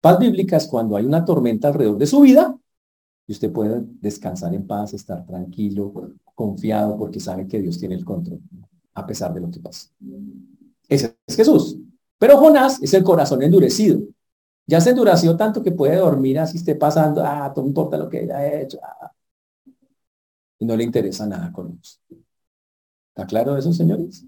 [0.00, 2.56] Paz bíblica es cuando hay una tormenta alrededor de su vida
[3.26, 8.04] Y usted puede descansar en paz, estar tranquilo, confiado, porque sabe que Dios tiene el
[8.04, 8.40] control,
[8.94, 9.88] a pesar de lo que pasa.
[10.88, 11.78] Ese es Jesús.
[12.18, 14.00] Pero Jonás es el corazón endurecido.
[14.66, 18.20] Ya se endureció tanto que puede dormir así esté pasando, ah, no importa lo que
[18.20, 18.78] haya hecho.
[18.82, 19.12] Ah.
[20.58, 22.00] Y no le interesa nada con Dios.
[23.16, 24.24] ¿Está claro eso, señores?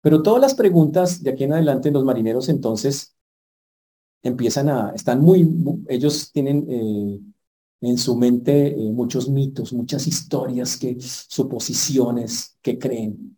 [0.00, 3.16] Pero todas las preguntas de aquí en adelante, los marineros entonces
[4.22, 5.48] empiezan a, están muy,
[5.88, 7.20] ellos tienen eh,
[7.80, 13.36] en su mente eh, muchos mitos, muchas historias, que, suposiciones que creen.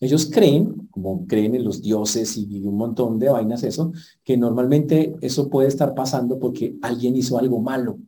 [0.00, 3.92] Ellos creen, como creen en los dioses y un montón de vainas, eso,
[4.24, 7.98] que normalmente eso puede estar pasando porque alguien hizo algo malo.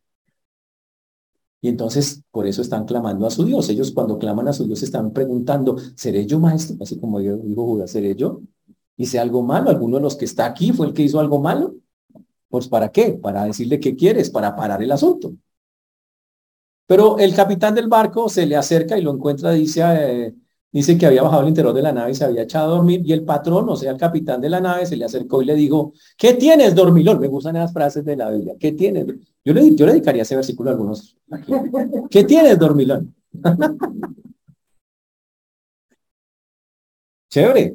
[1.65, 3.69] Y entonces, por eso están clamando a su Dios.
[3.69, 6.77] Ellos cuando claman a su Dios están preguntando, ¿seré yo maestro?
[6.81, 8.41] Así como dijo Judas, ¿seré yo?
[8.97, 9.71] ¿Hice algo malo?
[9.71, 11.77] ¿Alguno de los que está aquí fue el que hizo algo malo?
[12.49, 13.13] Pues ¿para qué?
[13.13, 15.35] Para decirle qué quieres, para parar el asunto.
[16.87, 20.35] Pero el capitán del barco se le acerca y lo encuentra, dice, eh,
[20.73, 23.03] dice que había bajado el interior de la nave y se había echado a dormir,
[23.05, 25.55] y el patrón, o sea, el capitán de la nave, se le acercó y le
[25.55, 27.21] dijo, ¿qué tienes, dormilón?
[27.21, 29.07] Me gustan esas frases de la Biblia, ¿qué tienes?
[29.45, 31.17] Yo le, yo le dedicaría ese versículo a algunos.
[32.11, 33.15] ¿Qué tienes, dormilón?
[37.31, 37.75] Chévere.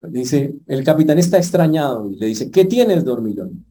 [0.00, 3.64] Dice, el capitán está extrañado y le dice, ¿qué tienes, dormilón?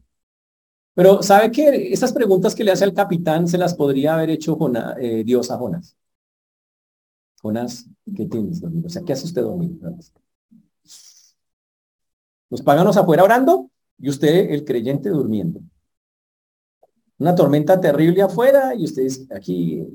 [0.94, 1.92] Pero ¿sabe qué?
[1.92, 4.58] Esas preguntas que le hace al capitán se las podría haber hecho
[5.00, 5.96] eh, Dios a Jonás.
[7.40, 8.86] Jonás, ¿qué tienes, dormido?
[8.86, 9.96] O sea, ¿qué hace usted dormido?
[12.50, 15.60] Los paganos afuera orando y usted, el creyente, durmiendo.
[17.18, 19.86] Una tormenta terrible afuera y usted aquí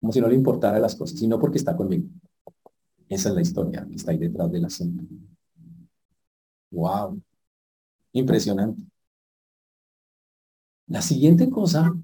[0.00, 2.08] como si no le importara las cosas, sino porque está conmigo.
[3.08, 5.04] Esa es la historia que está ahí detrás del asunto.
[6.70, 7.20] Wow.
[8.12, 8.82] Impresionante.
[10.86, 11.94] La siguiente cosa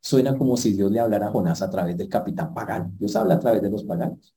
[0.00, 2.92] suena como si Dios le hablara a Jonás a través del capitán pagano.
[2.98, 4.34] Dios habla a través de los paganos.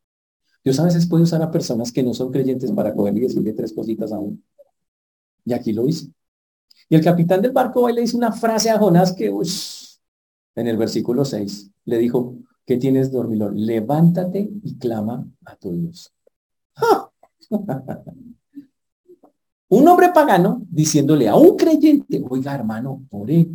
[0.64, 3.54] Dios a veces puede usar a personas que no son creyentes para coger y decirle
[3.54, 4.38] tres cositas a uno.
[5.46, 6.08] Y aquí lo hizo.
[6.90, 9.28] Y el capitán del barco hoy le dice una frase a Jonás que,
[10.56, 13.66] en el versículo 6, le dijo, ¿qué tienes, dormilón?
[13.66, 16.14] Levántate y clama a tu Dios.
[19.70, 23.48] un hombre pagano diciéndole a un creyente, oiga, hermano, ore,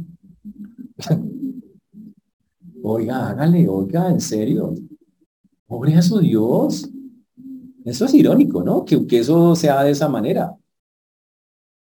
[2.83, 4.75] Oiga, hágale, oiga, en serio.
[5.67, 6.89] Pobre a su Dios.
[7.85, 8.85] Eso es irónico, ¿no?
[8.85, 10.57] Que, que eso sea de esa manera.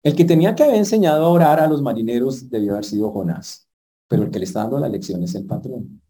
[0.03, 3.67] El que tenía que haber enseñado a orar a los marineros debió haber sido Jonás,
[4.07, 6.01] pero el que le está dando la lección es el patrón.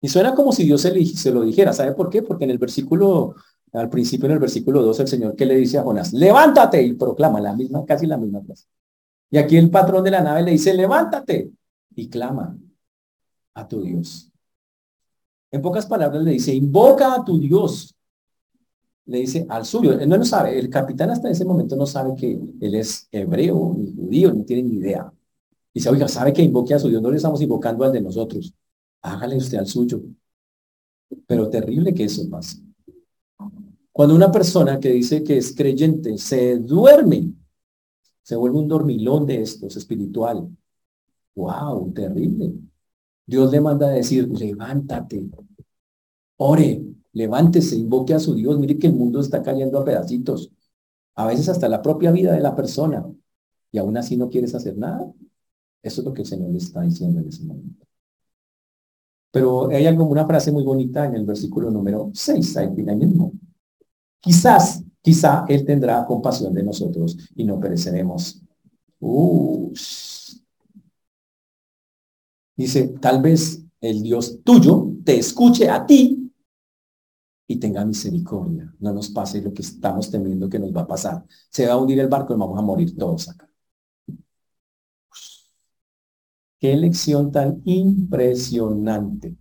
[0.00, 1.72] Y suena como si Dios se, se, lo dijera.
[1.72, 2.22] ¿Sabe por qué?
[2.22, 3.34] Porque en el versículo,
[3.72, 6.94] al principio en el versículo 2, el Señor que le dice a Jonás, levántate y
[6.94, 8.66] proclama la misma, casi la misma frase.
[9.32, 11.50] Y aquí el patrón de la nave le dice, levántate
[11.96, 12.54] y clama
[13.54, 14.30] a tu Dios.
[15.50, 17.94] En pocas palabras le dice, invoca a tu Dios.
[19.06, 19.98] Le dice al suyo.
[19.98, 20.58] Él no lo sabe.
[20.58, 24.64] El capitán hasta ese momento no sabe que él es hebreo, ni judío, no tiene
[24.64, 25.10] ni idea.
[25.72, 27.00] Dice, oiga, sabe que invoque a su Dios.
[27.00, 28.52] No le estamos invocando al de nosotros.
[29.00, 30.02] Hágale usted al suyo.
[31.26, 32.58] Pero terrible que eso pase.
[33.92, 37.32] Cuando una persona que dice que es creyente se duerme
[38.22, 40.48] se vuelve un dormilón de estos, espiritual.
[41.34, 41.92] ¡Wow!
[41.92, 42.54] Terrible.
[43.26, 45.24] Dios le manda a decir, levántate,
[46.36, 46.82] ore,
[47.12, 48.58] levántese, invoque a su Dios.
[48.58, 50.50] Mire que el mundo está cayendo a pedacitos.
[51.14, 53.04] A veces hasta la propia vida de la persona.
[53.70, 55.10] Y aún así no quieres hacer nada.
[55.82, 57.86] Eso es lo que el Señor le está diciendo en ese momento.
[59.30, 63.32] Pero hay algo, una frase muy bonita en el versículo número 6, ahí mismo.
[64.20, 68.40] Quizás Quizá Él tendrá compasión de nosotros y no pereceremos.
[72.56, 76.32] Dice, tal vez el Dios tuyo te escuche a ti
[77.48, 78.72] y tenga misericordia.
[78.78, 81.24] No nos pase lo que estamos temiendo que nos va a pasar.
[81.50, 83.48] Se va a hundir el barco y vamos a morir todos acá.
[86.60, 89.36] Qué lección tan impresionante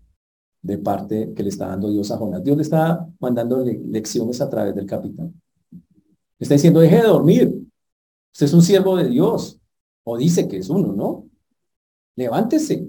[0.63, 2.43] de parte que le está dando Dios a Jonás.
[2.43, 5.40] Dios le está mandando lecciones a través del capitán
[6.45, 7.61] está diciendo, deje de dormir.
[8.33, 9.59] Usted es un siervo de Dios.
[10.03, 11.27] O dice que es uno, ¿no?
[12.15, 12.87] Levántese.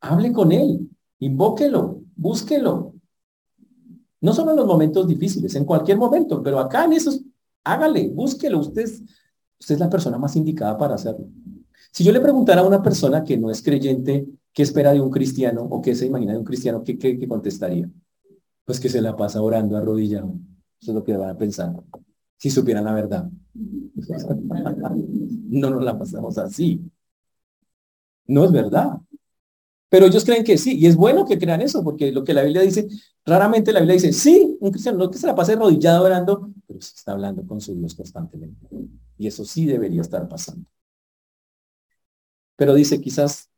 [0.00, 0.90] Hable con él.
[1.20, 2.02] Invóquelo.
[2.16, 2.94] Búsquelo.
[4.20, 7.22] No solo en los momentos difíciles, en cualquier momento, pero acá en esos,
[7.64, 8.58] hágale, búsquelo.
[8.58, 9.02] Usted es,
[9.58, 11.26] usted es la persona más indicada para hacerlo.
[11.92, 15.10] Si yo le preguntara a una persona que no es creyente, ¿qué espera de un
[15.10, 16.84] cristiano o qué se imagina de un cristiano?
[16.84, 17.88] ¿Qué, qué, qué contestaría?
[18.64, 20.34] Pues que se la pasa orando arrodillado.
[20.80, 21.72] Eso es lo que van a pensar.
[22.36, 23.30] Si supieran la verdad.
[25.50, 26.80] no nos la pasamos así.
[28.26, 28.98] No es verdad.
[29.90, 32.42] Pero ellos creen que sí, y es bueno que crean eso, porque lo que la
[32.44, 32.86] Biblia dice,
[33.26, 36.80] raramente la Biblia dice, sí, un cristiano no que se la pase arrodillado orando, pero
[36.80, 38.68] se está hablando con su Dios constantemente.
[39.18, 40.64] Y eso sí debería estar pasando.
[42.54, 43.50] Pero dice, quizás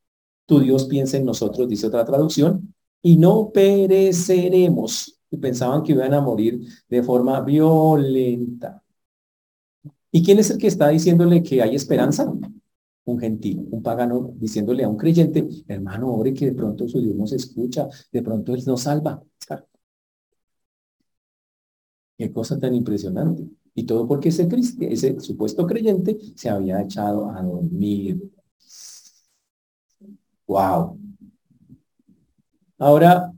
[0.46, 5.20] tu Dios piensa en nosotros, dice otra traducción, y no pereceremos.
[5.32, 8.82] Y pensaban que iban a morir de forma violenta.
[10.12, 12.30] ¿Y quién es el que está diciéndole que hay esperanza?
[13.04, 17.16] Un gentil, un pagano, diciéndole a un creyente, hermano, ore que de pronto su Dios
[17.16, 19.22] nos escucha, de pronto Él nos salva.
[22.18, 23.44] Qué cosa tan impresionante.
[23.74, 24.46] Y todo porque ese,
[24.80, 28.30] ese supuesto creyente se había echado a dormir.
[30.46, 30.98] Wow.
[32.78, 33.32] Ahora,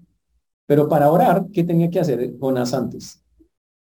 [0.67, 3.23] pero para orar, ¿qué tenía que hacer Jonás antes?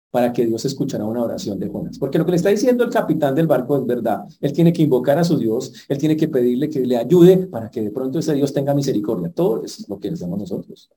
[0.09, 1.97] Para que Dios escuchara una oración de Jonás.
[1.97, 4.25] Porque lo que le está diciendo el capitán del barco es verdad.
[4.39, 7.69] Él tiene que invocar a su Dios, él tiene que pedirle que le ayude para
[7.69, 9.29] que de pronto ese Dios tenga misericordia.
[9.29, 10.89] Todo eso es lo que hacemos nosotros.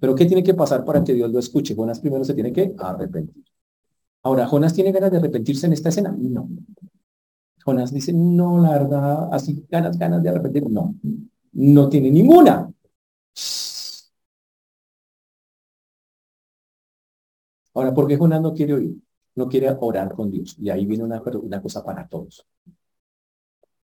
[0.00, 1.74] Pero ¿qué tiene que pasar para que Dios lo escuche?
[1.74, 3.44] Jonás primero se tiene que arrepentir.
[4.22, 6.14] Ahora, ¿Jonás tiene ganas de arrepentirse en esta escena?
[6.18, 6.48] No.
[7.64, 10.68] Jonás dice, no, la verdad, así ganas, ganas de arrepentir.
[10.70, 10.94] No,
[11.52, 12.70] no tiene ninguna.
[17.76, 18.96] Ahora, ¿por qué Jonás no quiere oír?
[19.34, 20.56] No quiere orar con Dios.
[20.58, 21.20] Y ahí viene una,
[21.60, 22.46] cosa para todos.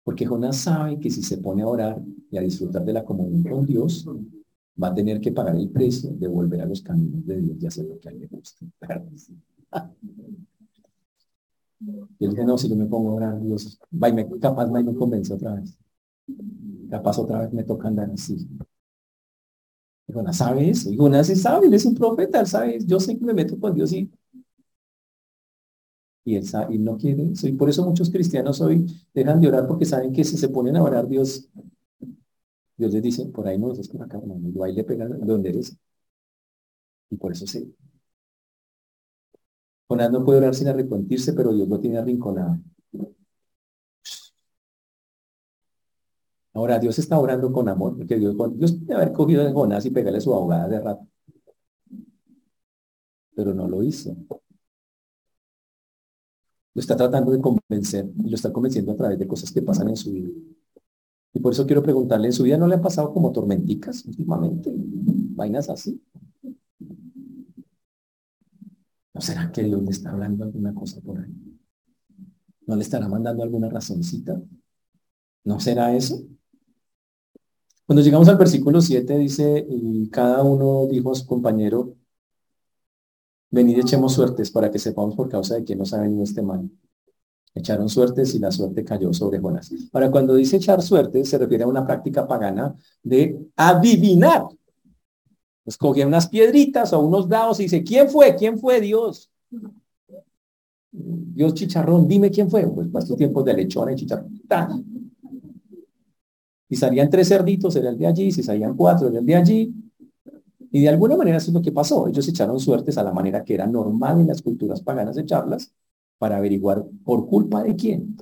[0.02, 3.42] Porque Jonás sabe que si se pone a orar y a disfrutar de la comunión
[3.42, 4.06] con Dios,
[4.82, 7.66] va a tener que pagar el precio de volver a los caminos de Dios y
[7.66, 8.64] hacer lo que a él le gusta.
[12.18, 14.94] Y él no, si yo me pongo a orar, Dios, va me, capaz va me
[14.94, 15.76] convence otra vez.
[16.88, 18.48] Capaz otra vez me toca andar así.
[20.06, 20.90] Y Jonás sabe eso.
[20.92, 23.58] Y Jonás sí sabe, él es un profeta, él sabe, yo sé que me meto
[23.58, 24.10] con Dios y
[26.24, 27.46] y él, sabe, y no quiere eso.
[27.48, 30.76] Y por eso muchos cristianos hoy dejan de orar porque saben que si se ponen
[30.76, 31.48] a orar, Dios
[32.76, 35.76] Dios les dice, por ahí no, es por acá, no, y ahí pegan donde eres.
[37.10, 37.74] Y por eso sí.
[39.88, 42.58] Jonás no puede orar sin arrepentirse, pero Dios lo tiene arrinconado.
[46.54, 49.90] Ahora, Dios está orando con amor, porque Dios, Dios puede haber cogido a Jonás y
[49.90, 51.06] pegarle su abogada de rato.
[53.34, 54.16] Pero no lo hizo.
[56.74, 59.96] Lo está tratando de convencer lo está convenciendo a través de cosas que pasan en
[59.96, 60.30] su vida.
[61.32, 64.72] Y por eso quiero preguntarle, ¿en su vida no le han pasado como tormenticas últimamente?
[64.74, 66.00] Vainas así.
[69.14, 71.32] ¿No será que Dios le está hablando alguna cosa por ahí?
[72.66, 74.40] ¿No le estará mandando alguna razoncita?
[75.44, 76.24] ¿No será eso?
[77.86, 81.94] Cuando llegamos al versículo 7 dice, y cada uno dijo a su compañero,
[83.50, 86.70] venid echemos suertes para que sepamos por causa de quién nos ha venido este mal.
[87.54, 89.70] Echaron suertes y la suerte cayó sobre Jonás.
[89.92, 94.46] Ahora, cuando dice echar suerte, se refiere a una práctica pagana de adivinar.
[95.62, 98.34] Pues cogía unas piedritas o unos dados y dice, ¿quién fue?
[98.34, 99.30] ¿Quién fue Dios?
[100.90, 102.66] Dios chicharrón, dime quién fue.
[102.66, 104.42] Pues pasó tiempos de lechona y chicharrón.
[106.68, 109.74] Y salían tres cerditos, era el de allí, si salían cuatro, era el de allí.
[110.72, 112.08] Y de alguna manera eso es lo que pasó.
[112.08, 115.72] Ellos echaron suertes a la manera que era normal en las culturas paganas echarlas
[116.18, 118.16] para averiguar por culpa de quién.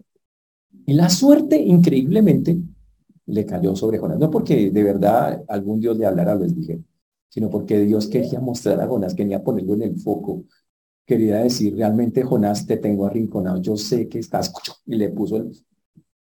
[0.87, 2.59] Y la suerte, increíblemente,
[3.27, 4.19] le cayó sobre Jonás.
[4.19, 6.83] No porque de verdad algún Dios le hablara, les dije,
[7.29, 10.45] sino porque Dios quería mostrar a Jonás, quería ponerlo en el foco.
[11.07, 14.53] Quería decir, realmente Jonás, te tengo arrinconado, yo sé que estás,
[14.87, 15.53] y le puso el,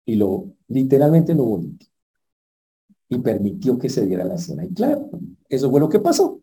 [0.06, 1.86] y lo, literalmente lo bonito.
[3.09, 4.65] Y permitió que se diera la escena.
[4.65, 5.09] Y claro,
[5.47, 6.41] eso fue lo que pasó.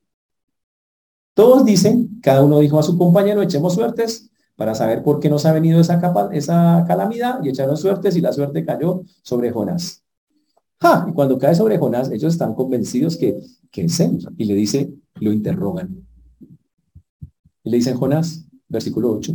[1.34, 5.46] Todos dicen, cada uno dijo a su compañero, echemos suertes, para saber por qué nos
[5.46, 10.02] ha venido esa, capa, esa calamidad y echaron suertes y la suerte cayó sobre Jonás.
[11.08, 13.38] Y cuando cae sobre Jonás, ellos están convencidos que,
[13.70, 14.18] que es él.
[14.36, 16.04] Y le dice, lo interrogan.
[17.62, 19.32] Y le dicen, Jonás, versículo 8,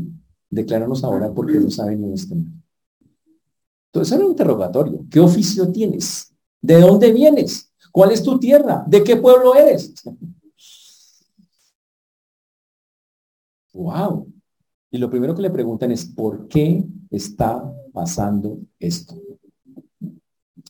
[0.50, 2.36] decláranos ahora por qué nos ha venido este.
[3.94, 5.06] Entonces era un interrogatorio.
[5.10, 6.34] ¿Qué oficio tienes?
[6.62, 7.72] ¿De dónde vienes?
[7.92, 8.84] ¿Cuál es tu tierra?
[8.88, 9.94] ¿De qué pueblo eres?
[13.74, 14.28] ¡Wow!
[14.90, 19.16] Y lo primero que le preguntan es, ¿por qué está pasando esto?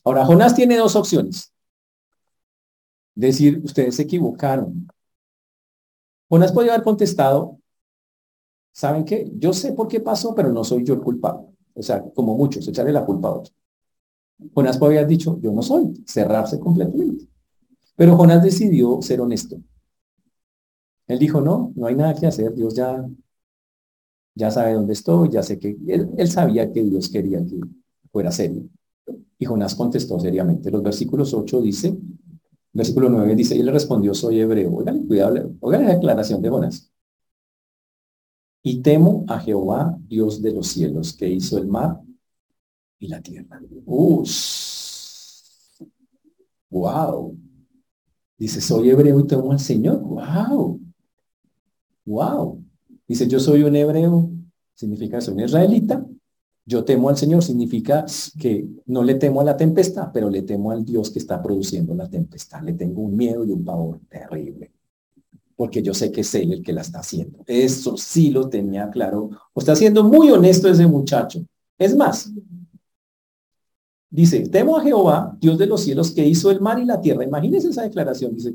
[0.04, 1.52] Ahora, Jonás tiene dos opciones.
[3.14, 4.88] Decir, ustedes se equivocaron.
[6.28, 7.58] Jonás podría haber contestado,
[8.72, 9.30] ¿saben qué?
[9.34, 11.48] Yo sé por qué pasó, pero no soy yo el culpable.
[11.74, 13.52] O sea, como muchos, echarle la culpa a otro.
[14.54, 17.26] Jonás haber dicho, yo no soy, cerrarse completamente.
[17.96, 19.56] Pero Jonás decidió ser honesto.
[21.06, 23.04] Él dijo, no, no hay nada que hacer, Dios ya
[24.34, 27.58] Ya sabe dónde estoy, ya sé que él, él sabía que Dios quería que
[28.12, 28.62] fuera serio.
[29.38, 30.70] Y Jonás contestó seriamente.
[30.70, 31.98] Los versículos 8 dice,
[32.72, 34.72] versículo 9 dice, y él le respondió, soy hebreo.
[34.74, 36.90] Oigan, cuidado, oigan la declaración de Jonás.
[38.62, 42.00] Y temo a Jehová, Dios de los cielos, que hizo el mar
[42.98, 43.60] y la tierra.
[46.70, 47.36] Wow.
[48.36, 50.00] Dice, soy hebreo y temo al Señor.
[50.00, 50.80] Wow.
[52.04, 52.64] Wow.
[53.06, 54.30] Dice, yo soy un hebreo,
[54.74, 56.06] significa soy un israelita.
[56.64, 58.04] Yo temo al Señor, significa
[58.38, 61.94] que no le temo a la tempestad, pero le temo al Dios que está produciendo
[61.94, 62.62] la tempestad.
[62.62, 64.70] Le tengo un miedo y un pavor terrible,
[65.56, 67.42] porque yo sé que es Él el que la está haciendo.
[67.46, 69.30] Eso sí lo tenía claro.
[69.54, 71.42] O está siendo muy honesto ese muchacho.
[71.78, 72.30] Es más,
[74.10, 77.24] Dice, temo a Jehová, Dios de los cielos, que hizo el mar y la tierra.
[77.24, 78.34] Imagínense esa declaración.
[78.34, 78.54] Dice,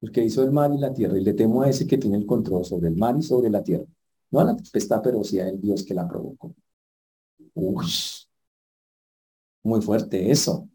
[0.00, 1.18] el que hizo el mar y la tierra.
[1.18, 3.62] Y le temo a ese que tiene el control sobre el mar y sobre la
[3.62, 3.84] tierra.
[4.30, 6.54] No a la tempestad, pero sí a el Dios que la provocó.
[7.54, 7.86] Uy,
[9.62, 10.68] muy fuerte eso.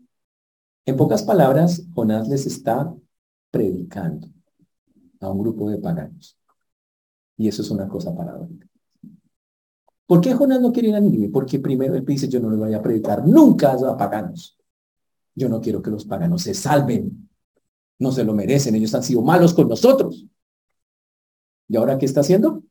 [0.85, 2.93] En pocas palabras, Jonás les está
[3.51, 4.27] predicando
[5.19, 6.37] a un grupo de paganos.
[7.37, 8.68] Y eso es una cosa paradójica.
[10.09, 11.29] ¿Por qué Jonás no quiere ir a Nínive?
[11.29, 14.57] Porque primero él dice, yo no le voy a predicar nunca a paganos.
[15.35, 17.29] Yo no quiero que los paganos se salven.
[17.99, 18.73] No se lo merecen.
[18.73, 20.25] Ellos han sido malos con nosotros.
[21.67, 22.63] ¿Y ahora qué está haciendo?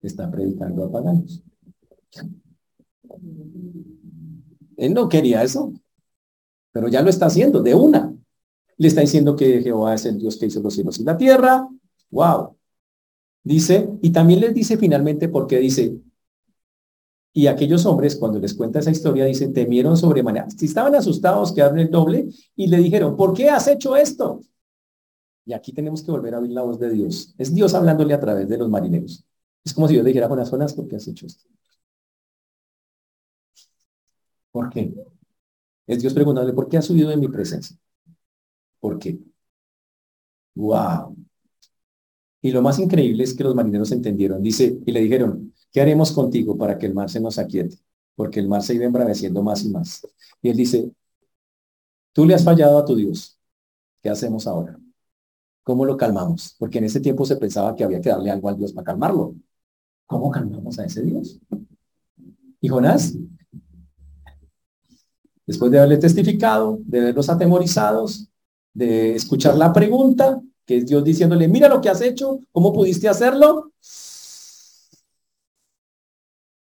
[0.00, 1.42] Está predicando a paganos.
[4.76, 5.72] Él no quería eso,
[6.70, 8.14] pero ya lo está haciendo de una.
[8.76, 11.68] Le está diciendo que Jehová es el Dios que hizo los cielos y la tierra.
[12.10, 12.56] Wow.
[13.42, 16.00] Dice, y también les dice finalmente porque dice,
[17.36, 20.48] y aquellos hombres, cuando les cuenta esa historia, dicen, temieron sobremanera.
[20.48, 24.40] Si estaban asustados, quedaron el doble y le dijeron, ¿por qué has hecho esto?
[25.44, 27.34] Y aquí tenemos que volver a oír la voz de Dios.
[27.36, 29.22] Es Dios hablándole a través de los marineros.
[29.62, 31.44] Es como si yo le dijera, buenas zonas, ¿por qué has hecho esto?
[34.50, 34.94] ¿Por qué?
[35.86, 37.76] Es Dios preguntándole, ¿por qué has subido de mi presencia?
[38.80, 39.18] ¿Por qué?
[40.54, 41.14] ¡Wow!
[42.40, 44.42] Y lo más increíble es que los marineros entendieron.
[44.42, 45.45] Dice, y le dijeron,
[45.76, 47.76] ¿qué haremos contigo para que el mar se nos aquiete?
[48.14, 50.06] Porque el mar se iba embraveciendo más y más.
[50.40, 50.90] Y él dice,
[52.14, 53.38] tú le has fallado a tu Dios.
[54.02, 54.78] ¿Qué hacemos ahora?
[55.62, 56.56] ¿Cómo lo calmamos?
[56.58, 59.34] Porque en ese tiempo se pensaba que había que darle algo al Dios para calmarlo.
[60.06, 61.38] ¿Cómo calmamos a ese Dios?
[62.58, 63.12] Y Jonás,
[65.46, 68.30] después de haberle testificado, de verlos atemorizados,
[68.72, 73.10] de escuchar la pregunta, que es Dios diciéndole, mira lo que has hecho, ¿cómo pudiste
[73.10, 73.72] hacerlo?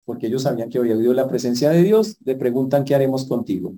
[0.10, 3.76] Porque ellos sabían que había habido la presencia de Dios, le preguntan, ¿qué haremos contigo?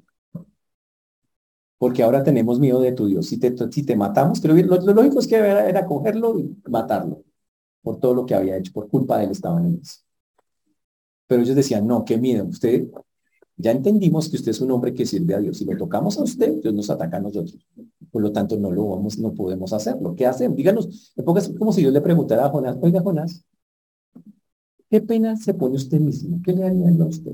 [1.78, 3.26] Porque ahora tenemos miedo de tu Dios.
[3.26, 7.26] Si te, si te matamos, creo que lo, lógico es que era, cogerlo y matarlo
[7.82, 9.82] por todo lo que había hecho, por culpa de él estaban en.
[11.28, 12.88] Pero ellos decían, no, qué miedo, usted,
[13.58, 15.58] ya entendimos que usted es un hombre que sirve a Dios.
[15.58, 17.58] Si lo tocamos a usted, Dios nos ataca a nosotros.
[18.10, 20.16] Por lo tanto, no lo vamos, no podemos hacerlo.
[20.16, 20.56] ¿Qué hacen?
[20.56, 23.44] Díganos, es como si yo le preguntara a Jonás, oiga Jonás,
[24.92, 26.40] ¿qué pena se pone usted mismo?
[26.44, 27.34] ¿Qué le haría a usted?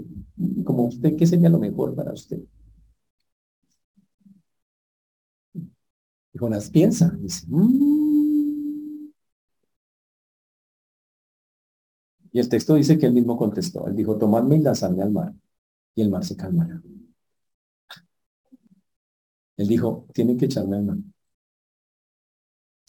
[0.64, 2.40] Como usted, ¿qué sería lo mejor para usted?
[6.34, 9.10] Y Jonás piensa, dice, mm".
[12.32, 15.34] y el texto dice que él mismo contestó, él dijo, tomadme y lanzadme al mar,
[15.96, 16.82] y el mar se calmará.
[19.58, 20.98] Él dijo, tienen que echarme al mar.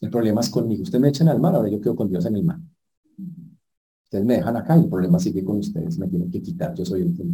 [0.01, 0.83] El problema es conmigo.
[0.83, 2.59] Ustedes me echan al mar, ahora yo quedo con Dios en el mar.
[4.09, 5.99] Ustedes me dejan acá y el problema sigue con ustedes.
[5.99, 6.75] Me tienen que quitar.
[6.75, 7.25] Yo soy el que...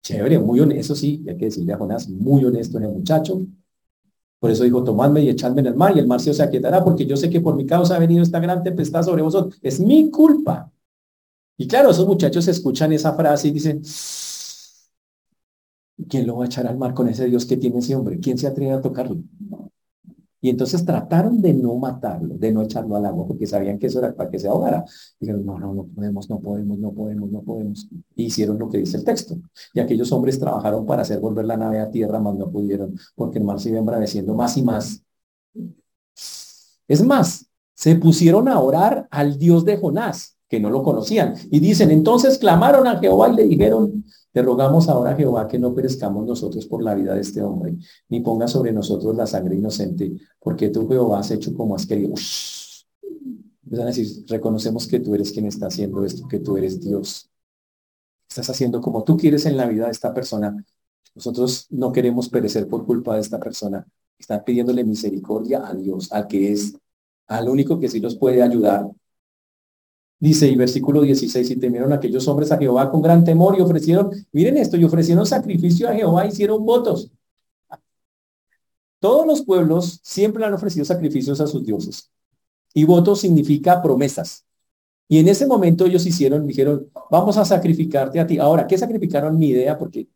[0.00, 3.42] Chévere, muy honesto, sí, hay que decirle a Jonás, muy honesto en el muchacho.
[4.38, 6.82] Por eso dijo, tomadme y echadme en el mar y el mar se os aquietará,
[6.84, 9.58] porque yo sé que por mi causa ha venido esta gran tempestad sobre vosotros.
[9.60, 10.70] Es mi culpa.
[11.56, 13.82] Y claro, esos muchachos escuchan esa frase y dicen,
[16.08, 18.20] ¿quién lo va a echar al mar con ese Dios que tiene ese hombre?
[18.20, 19.16] ¿Quién se atreve a tocarlo?
[20.40, 23.98] Y entonces trataron de no matarlo, de no echarlo al agua, porque sabían que eso
[23.98, 24.84] era para que se ahogara.
[25.18, 27.88] Dijeron, no, no, no podemos, no podemos, no podemos, no podemos.
[28.16, 29.36] Y hicieron lo que dice el texto.
[29.74, 33.38] Y aquellos hombres trabajaron para hacer volver la nave a tierra, más no pudieron, porque
[33.38, 35.02] el mar se iba embraveciendo más y más.
[36.88, 41.34] Es más, se pusieron a orar al Dios de Jonás, que no lo conocían.
[41.50, 45.74] Y dicen, entonces clamaron a Jehová y le dijeron, te rogamos ahora, Jehová, que no
[45.74, 47.76] perezcamos nosotros por la vida de este hombre,
[48.08, 52.14] ni ponga sobre nosotros la sangre inocente, porque tú, Jehová, has hecho como has querido.
[53.62, 57.30] Decir, reconocemos que tú eres quien está haciendo esto, que tú eres Dios.
[58.28, 60.64] Estás haciendo como tú quieres en la vida de esta persona.
[61.14, 63.86] Nosotros no queremos perecer por culpa de esta persona.
[64.18, 66.76] Están pidiéndole misericordia a Dios, al que es,
[67.26, 68.88] al único que sí los puede ayudar.
[70.20, 74.10] Dice, y versículo 16, y temieron aquellos hombres a Jehová con gran temor y ofrecieron,
[74.32, 77.10] miren esto, y ofrecieron sacrificio a Jehová, hicieron votos.
[78.98, 82.10] Todos los pueblos siempre han ofrecido sacrificios a sus dioses.
[82.74, 84.44] Y votos significa promesas.
[85.08, 88.38] Y en ese momento ellos hicieron, dijeron, vamos a sacrificarte a ti.
[88.38, 89.38] Ahora, ¿qué sacrificaron?
[89.38, 90.06] Ni idea, porque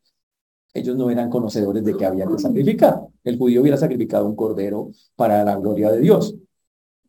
[0.75, 3.01] ellos no eran conocedores de que había que sacrificar.
[3.25, 6.37] El judío hubiera sacrificado un cordero para la gloria de Dios.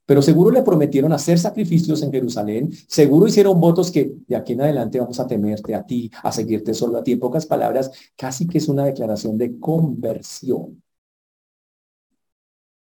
[0.06, 4.62] Pero seguro le prometieron hacer sacrificios en Jerusalén, seguro hicieron votos que de aquí en
[4.62, 7.14] adelante vamos a temerte a ti, a seguirte solo a ti.
[7.14, 10.82] En pocas palabras, casi que es una declaración de conversión.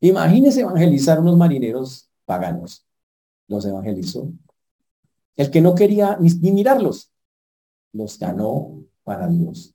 [0.01, 2.87] Imagínese evangelizar unos marineros paganos.
[3.49, 4.31] Los evangelizó.
[5.37, 7.11] El que no quería ni, ni mirarlos,
[7.93, 9.75] los ganó para Dios.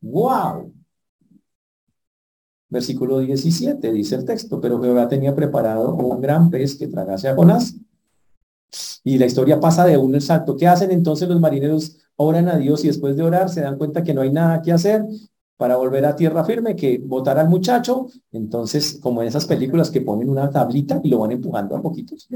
[0.00, 0.72] ¡Wow!
[2.68, 7.34] Versículo 17 dice el texto, pero Jehová tenía preparado un gran pez que tragase a
[7.34, 7.76] Jonás.
[9.04, 10.56] Y la historia pasa de uno salto.
[10.56, 11.98] ¿Qué hacen entonces los marineros?
[12.16, 14.72] Oran a Dios y después de orar se dan cuenta que no hay nada que
[14.72, 15.04] hacer
[15.56, 18.08] para volver a tierra firme, que votar al muchacho.
[18.32, 22.28] Entonces, como en esas películas que ponen una tablita y lo van empujando a poquitos.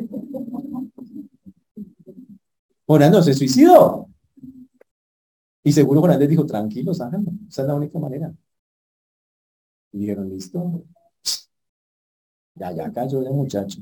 [2.86, 4.06] Jonás no se suicidó.
[5.62, 7.32] Y seguro Jonás les dijo, tranquilos, háganlo.
[7.48, 8.32] Esa es la única manera.
[9.92, 10.84] Y dijeron, listo.
[12.54, 13.80] Ya, ya cayó el muchacho.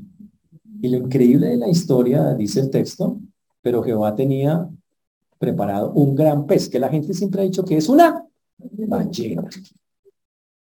[0.81, 3.21] Y lo increíble de la historia, dice el texto,
[3.63, 4.69] pero Jehová tenía
[5.39, 8.25] preparado un gran pez, que la gente siempre ha dicho que es una
[8.59, 9.49] ballena.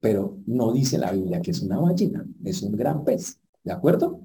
[0.01, 3.41] Pero no dice la Biblia que es una ballena, es un gran pez.
[3.65, 4.21] ¿De acuerdo?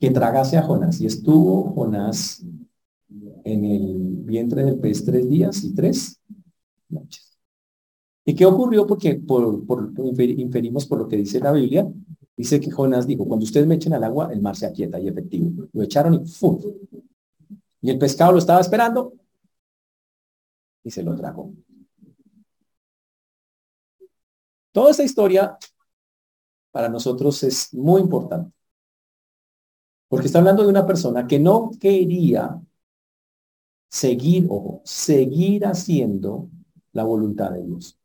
[0.00, 1.00] Que tragase a Jonás.
[1.00, 2.44] Y estuvo Jonás
[3.44, 6.20] en el vientre del pez tres días y tres
[6.88, 7.27] noches.
[8.28, 8.86] ¿Y qué ocurrió?
[8.86, 9.64] Porque por,
[9.96, 11.90] inferimos por lo que dice la Biblia,
[12.36, 15.08] dice que Jonás dijo, cuando ustedes me echen al agua, el mar se aquieta y
[15.08, 15.66] efectivo.
[15.72, 16.60] Lo echaron y ¡fum!
[17.80, 19.14] Y el pescado lo estaba esperando
[20.84, 21.54] y se lo trajo.
[24.72, 25.56] Toda esta historia
[26.70, 28.52] para nosotros es muy importante.
[30.06, 32.60] Porque está hablando de una persona que no quería
[33.88, 36.50] seguir, ojo, seguir haciendo
[36.92, 37.98] la voluntad de Dios.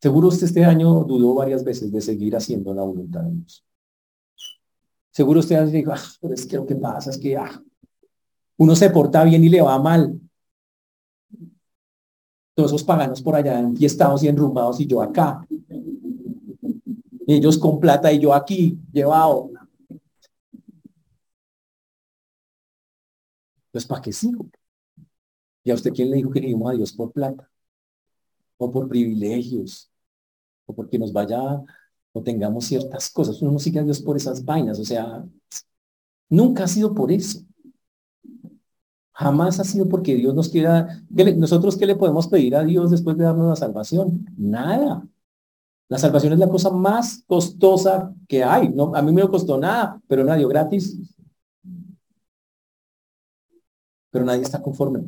[0.00, 3.64] Seguro usted este año dudó varias veces de seguir haciendo la voluntad de Dios.
[5.10, 7.60] Seguro usted dijo, ah, pero es que lo que pasa es que ah,
[8.56, 10.20] uno se porta bien y le va mal.
[12.54, 15.46] Todos esos paganos por allá enfiestados y enrumbados y yo acá.
[17.26, 19.50] Ellos con plata y yo aquí, llevado.
[23.72, 24.48] Pues ¿para qué sigo?
[25.64, 27.48] ¿Y a usted quién le dijo que le a Dios por plata?
[28.58, 29.90] O por privilegios,
[30.66, 31.62] o porque nos vaya
[32.12, 33.40] o tengamos ciertas cosas.
[33.42, 35.24] Uno no sigue a Dios por esas vainas, o sea,
[36.28, 37.40] nunca ha sido por eso.
[39.12, 41.02] Jamás ha sido porque Dios nos quiera,
[41.36, 44.26] nosotros qué le podemos pedir a Dios después de darnos la salvación?
[44.36, 45.04] Nada.
[45.88, 48.68] La salvación es la cosa más costosa que hay.
[48.68, 50.98] No, a mí me costó nada, pero nadie gratis.
[54.10, 55.00] Pero nadie está conforme.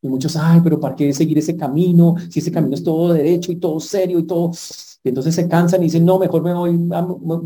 [0.00, 2.14] Y muchos, ay, pero ¿para qué seguir ese camino?
[2.30, 4.52] Si ese camino es todo derecho y todo serio y todo.
[5.02, 6.78] Y entonces se cansan y dicen, no, mejor me voy,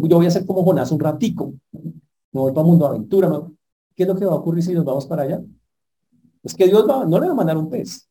[0.09, 1.55] yo voy a hacer como Jonás un ratico.
[1.73, 3.43] Me voy para Mundo Aventura.
[3.95, 5.43] ¿Qué es lo que va a ocurrir si nos vamos para allá?
[6.43, 8.09] Es que Dios no le va a mandar un pez.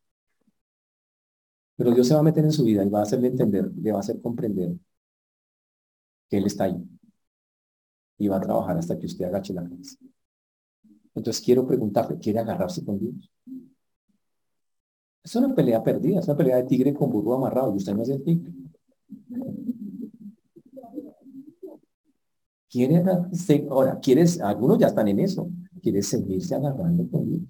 [1.76, 3.92] Pero Dios se va a meter en su vida y va a hacerle entender, le
[3.92, 4.74] va a hacer comprender
[6.30, 6.78] que Él está ahí.
[8.18, 9.98] Y va a trabajar hasta que usted agache la cabeza.
[11.16, 13.32] Entonces quiero preguntarle, ¿quiere agarrarse con Dios?
[15.24, 18.03] Es una pelea perdida, es una pelea de tigre con burro amarrado y usted no
[18.03, 18.51] es el tigre.
[22.69, 23.03] ¿Quiere,
[23.69, 25.49] ahora, quieres, algunos ya están en eso,
[25.82, 27.41] quieres seguirse agarrando con Dios.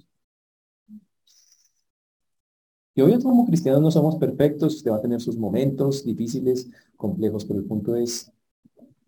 [2.96, 7.46] Y hoy como cristianos no somos perfectos, usted va a tener sus momentos difíciles, complejos,
[7.46, 8.32] pero el punto es,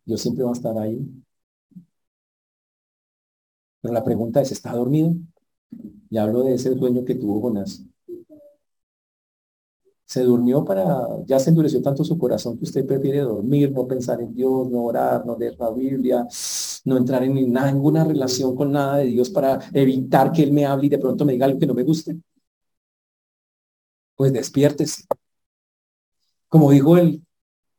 [0.05, 1.05] Dios siempre va a estar ahí.
[3.81, 5.13] Pero la pregunta es, ¿está dormido?
[6.09, 7.85] Y hablo de ese sueño que tuvo Jonás
[10.13, 14.21] se durmió para, ya se endureció tanto su corazón que usted prefiere dormir, no pensar
[14.21, 16.27] en Dios, no orar, no leer la Biblia,
[16.85, 20.85] no entrar en ninguna relación con nada de Dios para evitar que Él me hable
[20.85, 22.15] y de pronto me diga algo que no me guste.
[24.15, 25.03] Pues despiértese.
[26.47, 27.23] Como dijo el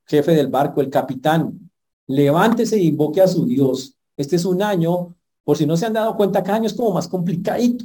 [0.04, 1.70] jefe del barco, el capitán,
[2.08, 3.96] levántese e invoque a su Dios.
[4.16, 5.14] Este es un año,
[5.44, 7.84] por si no se han dado cuenta, cada año es como más complicadito.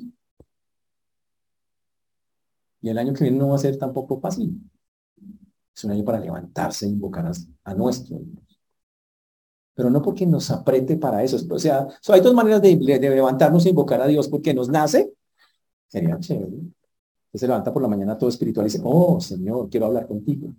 [2.81, 4.59] Y el año que viene no va a ser tampoco fácil.
[5.75, 7.31] Es un año para levantarse e invocar
[7.63, 8.19] a, nuestro
[9.79, 11.37] pero no porque nos apriete para eso.
[11.49, 15.13] O sea, hay dos maneras de, levantarnos e invocar a Dios, porque nos nace,
[15.87, 16.51] sería chévere.
[17.33, 20.53] se levanta por la mañana todo espiritual y dice, oh Señor, quiero hablar contigo.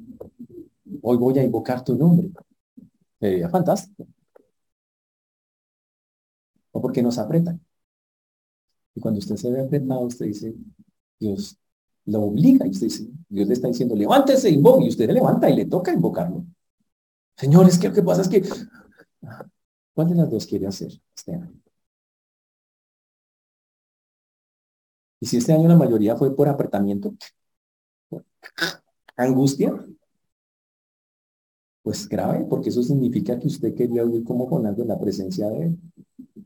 [1.03, 2.31] Hoy voy a invocar tu nombre.
[3.21, 4.07] Sería fantástico.
[6.73, 7.61] O porque nos apretan.
[8.95, 10.55] Y cuando usted se ve apretado, usted dice,
[11.19, 11.59] Dios
[12.07, 15.49] lo obliga y usted dice, Dios le está diciendo, levántese, invoque, y usted le levanta
[15.49, 16.45] y le toca invocarlo.
[17.37, 18.23] Señores, ¿qué, ¿qué pasa?
[18.23, 18.43] Es que
[19.95, 21.53] ¿Cuál de las dos quiere hacer este año?
[25.21, 27.15] Y si este año la mayoría fue por apretamiento,
[29.17, 29.75] angustia,
[31.83, 35.65] pues grave, porque eso significa que usted quería vivir como Jonás en la presencia de
[35.65, 35.79] él.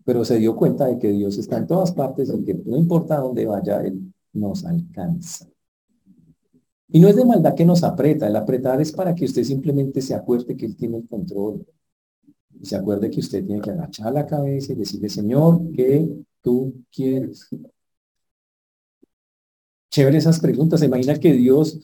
[0.04, 3.18] Pero se dio cuenta de que Dios está en todas partes y que no importa
[3.18, 5.46] dónde vaya, Él nos alcanza.
[6.88, 10.00] Y no es de maldad que nos aprieta, el apretar es para que usted simplemente
[10.00, 11.66] se acuerde que Él tiene el control,
[12.60, 16.08] y se acuerde que usted tiene que agachar la cabeza y decirle, Señor, ¿qué
[16.40, 17.48] tú quieres?
[19.90, 20.80] Chévere esas preguntas.
[20.80, 21.78] Se imagina que Dios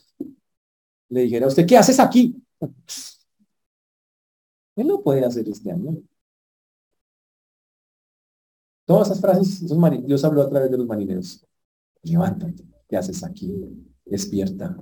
[1.09, 2.43] le dijera a usted, ¿qué haces aquí?
[4.77, 5.97] Él no puede hacer este año.
[8.85, 9.63] Todas esas frases,
[10.07, 11.45] Dios habló a través de los marineros.
[12.03, 13.51] Levántate, ¿qué haces aquí?
[14.05, 14.77] Despierta.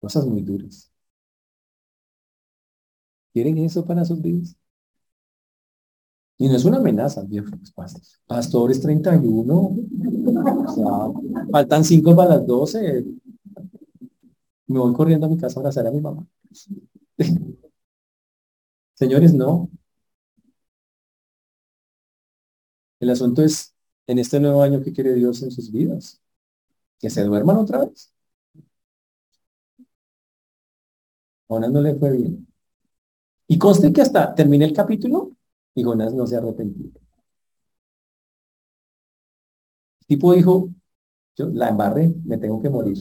[0.00, 0.90] Cosas muy duras.
[3.32, 4.56] ¿Quieren eso para sus vidas?
[6.38, 7.24] Y no es una amenaza,
[7.74, 9.76] pues, pastores 31,
[10.76, 13.04] o faltan 5 para las 12.
[14.66, 16.26] Me voy corriendo a mi casa a abrazar a mi mamá.
[18.94, 19.70] Señores, no.
[23.00, 23.73] El asunto es,
[24.06, 26.20] en este nuevo año, ¿qué quiere Dios en sus vidas?
[27.00, 28.12] Que se duerman otra vez.
[31.48, 32.46] Una no le fue bien.
[33.48, 35.30] Y conste que hasta terminé el capítulo
[35.74, 36.90] y Jonás no se arrepentió.
[40.02, 40.70] El tipo dijo,
[41.36, 42.98] yo la embarré, me tengo que morir.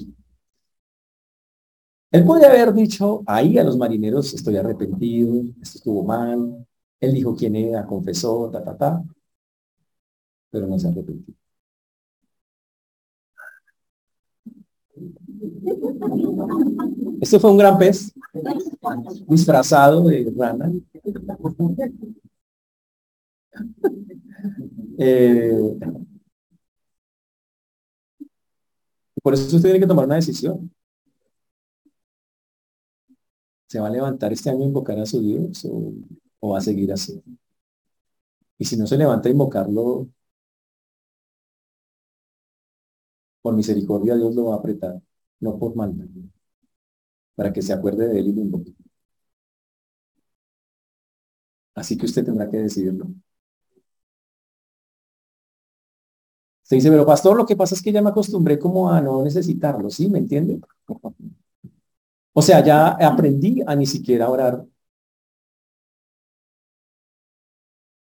[2.12, 6.66] Él podía haber dicho ahí a los marineros, estoy arrepentido, esto estuvo mal.
[7.00, 9.04] Él dijo quién era, confesó, ta, ta, ta.
[10.54, 11.34] Pero no se arrepentió.
[17.20, 18.14] Este fue un gran pez
[19.28, 20.72] disfrazado de rana.
[25.00, 25.52] Eh,
[29.24, 30.72] por eso usted tiene que tomar una decisión.
[33.68, 35.94] ¿Se va a levantar este año invocar a su Dios o,
[36.40, 37.24] o va a seguir así?
[38.60, 40.08] Y si no se levanta a invocarlo,
[43.44, 45.00] por misericordia Dios lo va a apretar,
[45.42, 46.08] no por maldad
[47.36, 48.44] para que se acuerde de él y lo
[51.76, 53.08] Así que usted tendrá que decidirlo.
[56.64, 59.24] Se dice, pero pastor, lo que pasa es que ya me acostumbré como a no
[59.24, 60.10] necesitarlo, ¿sí?
[60.10, 60.60] ¿Me entiende?
[62.34, 64.64] O sea, ya aprendí a ni siquiera orar.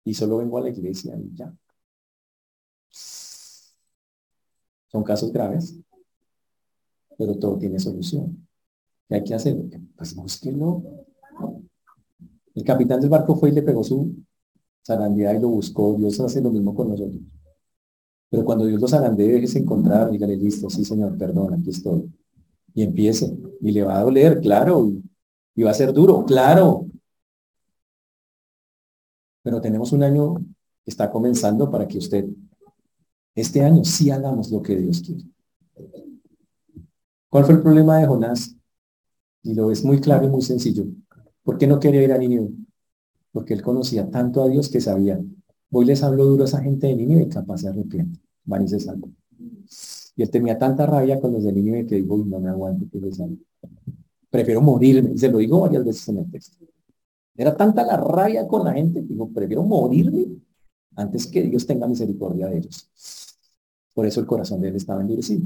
[0.05, 1.53] Y solo vengo a la iglesia y ya.
[4.93, 5.74] Son casos graves,
[7.16, 8.47] pero todo tiene solución.
[9.09, 9.57] ¿Qué hay que hacer?
[9.97, 10.82] Pues búsquenlo.
[12.55, 14.14] El capitán del barco fue y le pegó su
[14.86, 15.97] zarandea y lo buscó.
[15.99, 17.22] Dios hace lo mismo con nosotros.
[18.28, 22.11] Pero cuando Dios lo zarandee, déjese encontrar, dígale, listo, sí señor, perdón, aquí estoy.
[22.74, 23.36] Y empiece.
[23.61, 24.93] Y le va a doler, claro.
[25.55, 26.86] Y va a ser duro, claro.
[29.43, 30.36] Pero tenemos un año
[30.84, 32.26] está comenzando para que usted,
[33.35, 35.24] este año, sí hagamos lo que Dios quiere.
[37.28, 38.55] ¿Cuál fue el problema de Jonás?
[39.43, 40.85] Y lo es muy claro y muy sencillo.
[41.43, 42.51] ¿Por qué no quería ir a Nínive?
[43.33, 45.20] Porque él conocía tanto a Dios que sabía,
[45.70, 48.20] voy les hablo duro a esa gente de Nínive y capaz se arrepiente.
[48.45, 48.78] Van y se.
[50.14, 53.01] Y él tenía tanta rabia con los de Nínive que dijo, no me aguanto que
[53.01, 53.18] les
[54.28, 55.16] Prefiero morirme.
[55.16, 56.64] Se lo digo varias veces en el texto.
[57.35, 60.26] Era tanta la rabia con la gente que dijo, prefiero morirme
[60.97, 62.91] antes que Dios tenga misericordia de ellos.
[63.95, 65.43] Por eso el corazón de él estaba endurecido.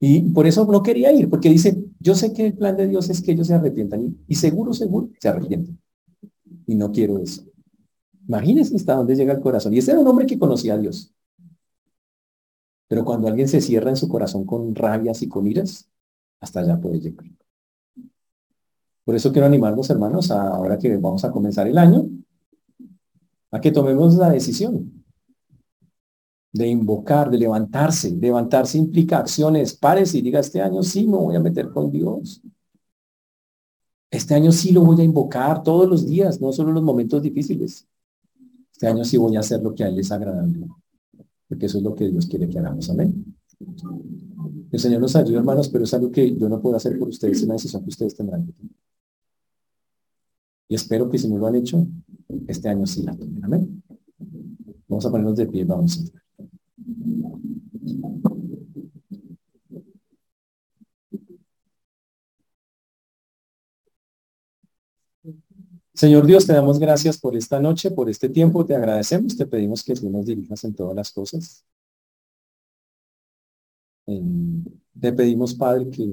[0.00, 3.10] Y por eso no quería ir, porque dice, yo sé que el plan de Dios
[3.10, 5.78] es que ellos se arrepientan y, seguro, seguro, se arrepienten.
[6.66, 7.42] Y no quiero eso.
[8.28, 9.74] Imagínense hasta dónde llega el corazón.
[9.74, 11.12] Y ese era un hombre que conocía a Dios.
[12.86, 15.88] Pero cuando alguien se cierra en su corazón con rabias y con iras,
[16.40, 17.26] hasta allá puede llegar.
[19.04, 22.08] Por eso quiero animarnos, hermanos, ahora que vamos a comenzar el año,
[23.50, 24.97] a que tomemos la decisión
[26.58, 28.10] de invocar, de levantarse.
[28.10, 29.74] Levantarse implica acciones.
[29.74, 32.42] Párese y diga, este año sí me voy a meter con Dios.
[34.10, 37.86] Este año sí lo voy a invocar todos los días, no solo los momentos difíciles.
[38.72, 40.66] Este año sí voy a hacer lo que a Él es agradable,
[41.48, 42.88] porque eso es lo que Dios quiere que hagamos.
[42.90, 43.24] Amén.
[44.72, 47.38] El Señor nos ayuda, hermanos, pero es algo que yo no puedo hacer por ustedes,
[47.38, 48.72] es una decisión que ustedes tendrán que tomar.
[50.68, 51.86] Y espero que si no lo han hecho,
[52.46, 53.44] este año sí la tomen.
[53.44, 53.82] Amén.
[54.86, 56.27] Vamos a ponernos de pie, vamos a entrar.
[65.98, 69.82] Señor Dios, te damos gracias por esta noche, por este tiempo, te agradecemos, te pedimos
[69.82, 71.64] que tú nos dirijas en todas las cosas.
[75.00, 76.08] te pedimos, Padre, que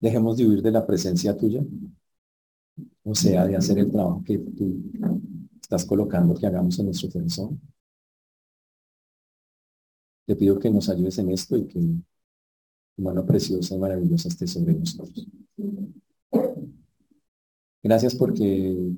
[0.00, 1.62] dejemos de huir de la presencia tuya,
[3.04, 4.82] o sea, de hacer el trabajo que tú
[5.62, 7.60] estás colocando que hagamos en nuestro corazón.
[10.26, 11.80] Te pido que nos ayudes en esto y que
[12.96, 15.26] tu mano preciosa y maravillosa esté sobre nosotros.
[17.82, 18.92] Gracias porque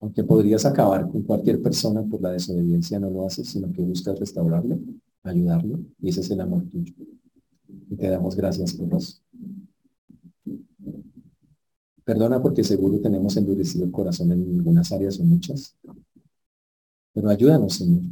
[0.00, 4.18] aunque podrías acabar con cualquier persona por la desobediencia, no lo haces, sino que buscas
[4.18, 4.78] restaurarlo,
[5.22, 6.92] ayudarlo, y ese es el amor tuyo.
[7.88, 9.18] Y te damos gracias por eso.
[12.04, 15.76] Perdona porque seguro tenemos endurecido el corazón en algunas áreas o muchas.
[17.12, 18.02] Pero ayúdanos, Señor,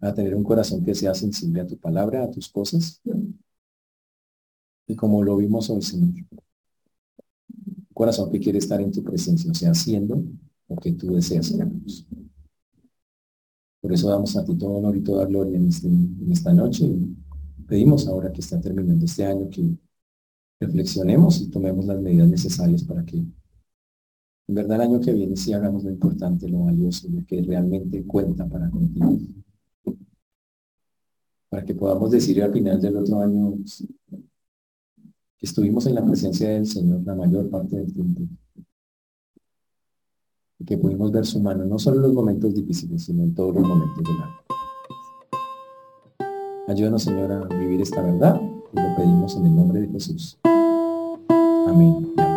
[0.00, 3.00] a tener un corazón que sea sensible a tu palabra, a tus cosas.
[4.86, 6.14] Y como lo vimos hoy, Señor,
[7.92, 10.22] corazón que quiere estar en tu presencia, o sea, haciendo
[10.68, 11.52] lo que tú deseas.
[13.80, 15.88] Por eso damos a ti todo honor y toda gloria en, este,
[16.30, 16.84] esta noche.
[16.84, 17.16] Y
[17.66, 19.76] pedimos ahora que está terminando este año que
[20.60, 25.52] reflexionemos y tomemos las medidas necesarias para que en verdad el año que viene sí
[25.52, 29.18] hagamos lo importante, lo valioso, lo que realmente cuenta para continuar.
[31.48, 33.54] Para que podamos decir al final del otro año,
[35.38, 38.22] que estuvimos en la presencia del Señor la mayor parte del tiempo.
[40.58, 43.54] Y que pudimos ver su mano, no solo en los momentos difíciles, sino en todos
[43.54, 44.34] los momentos del año.
[46.68, 48.38] Ayúdanos, Señor, a vivir esta verdad
[48.72, 50.38] y lo pedimos en el nombre de Jesús.
[51.66, 52.27] Amén.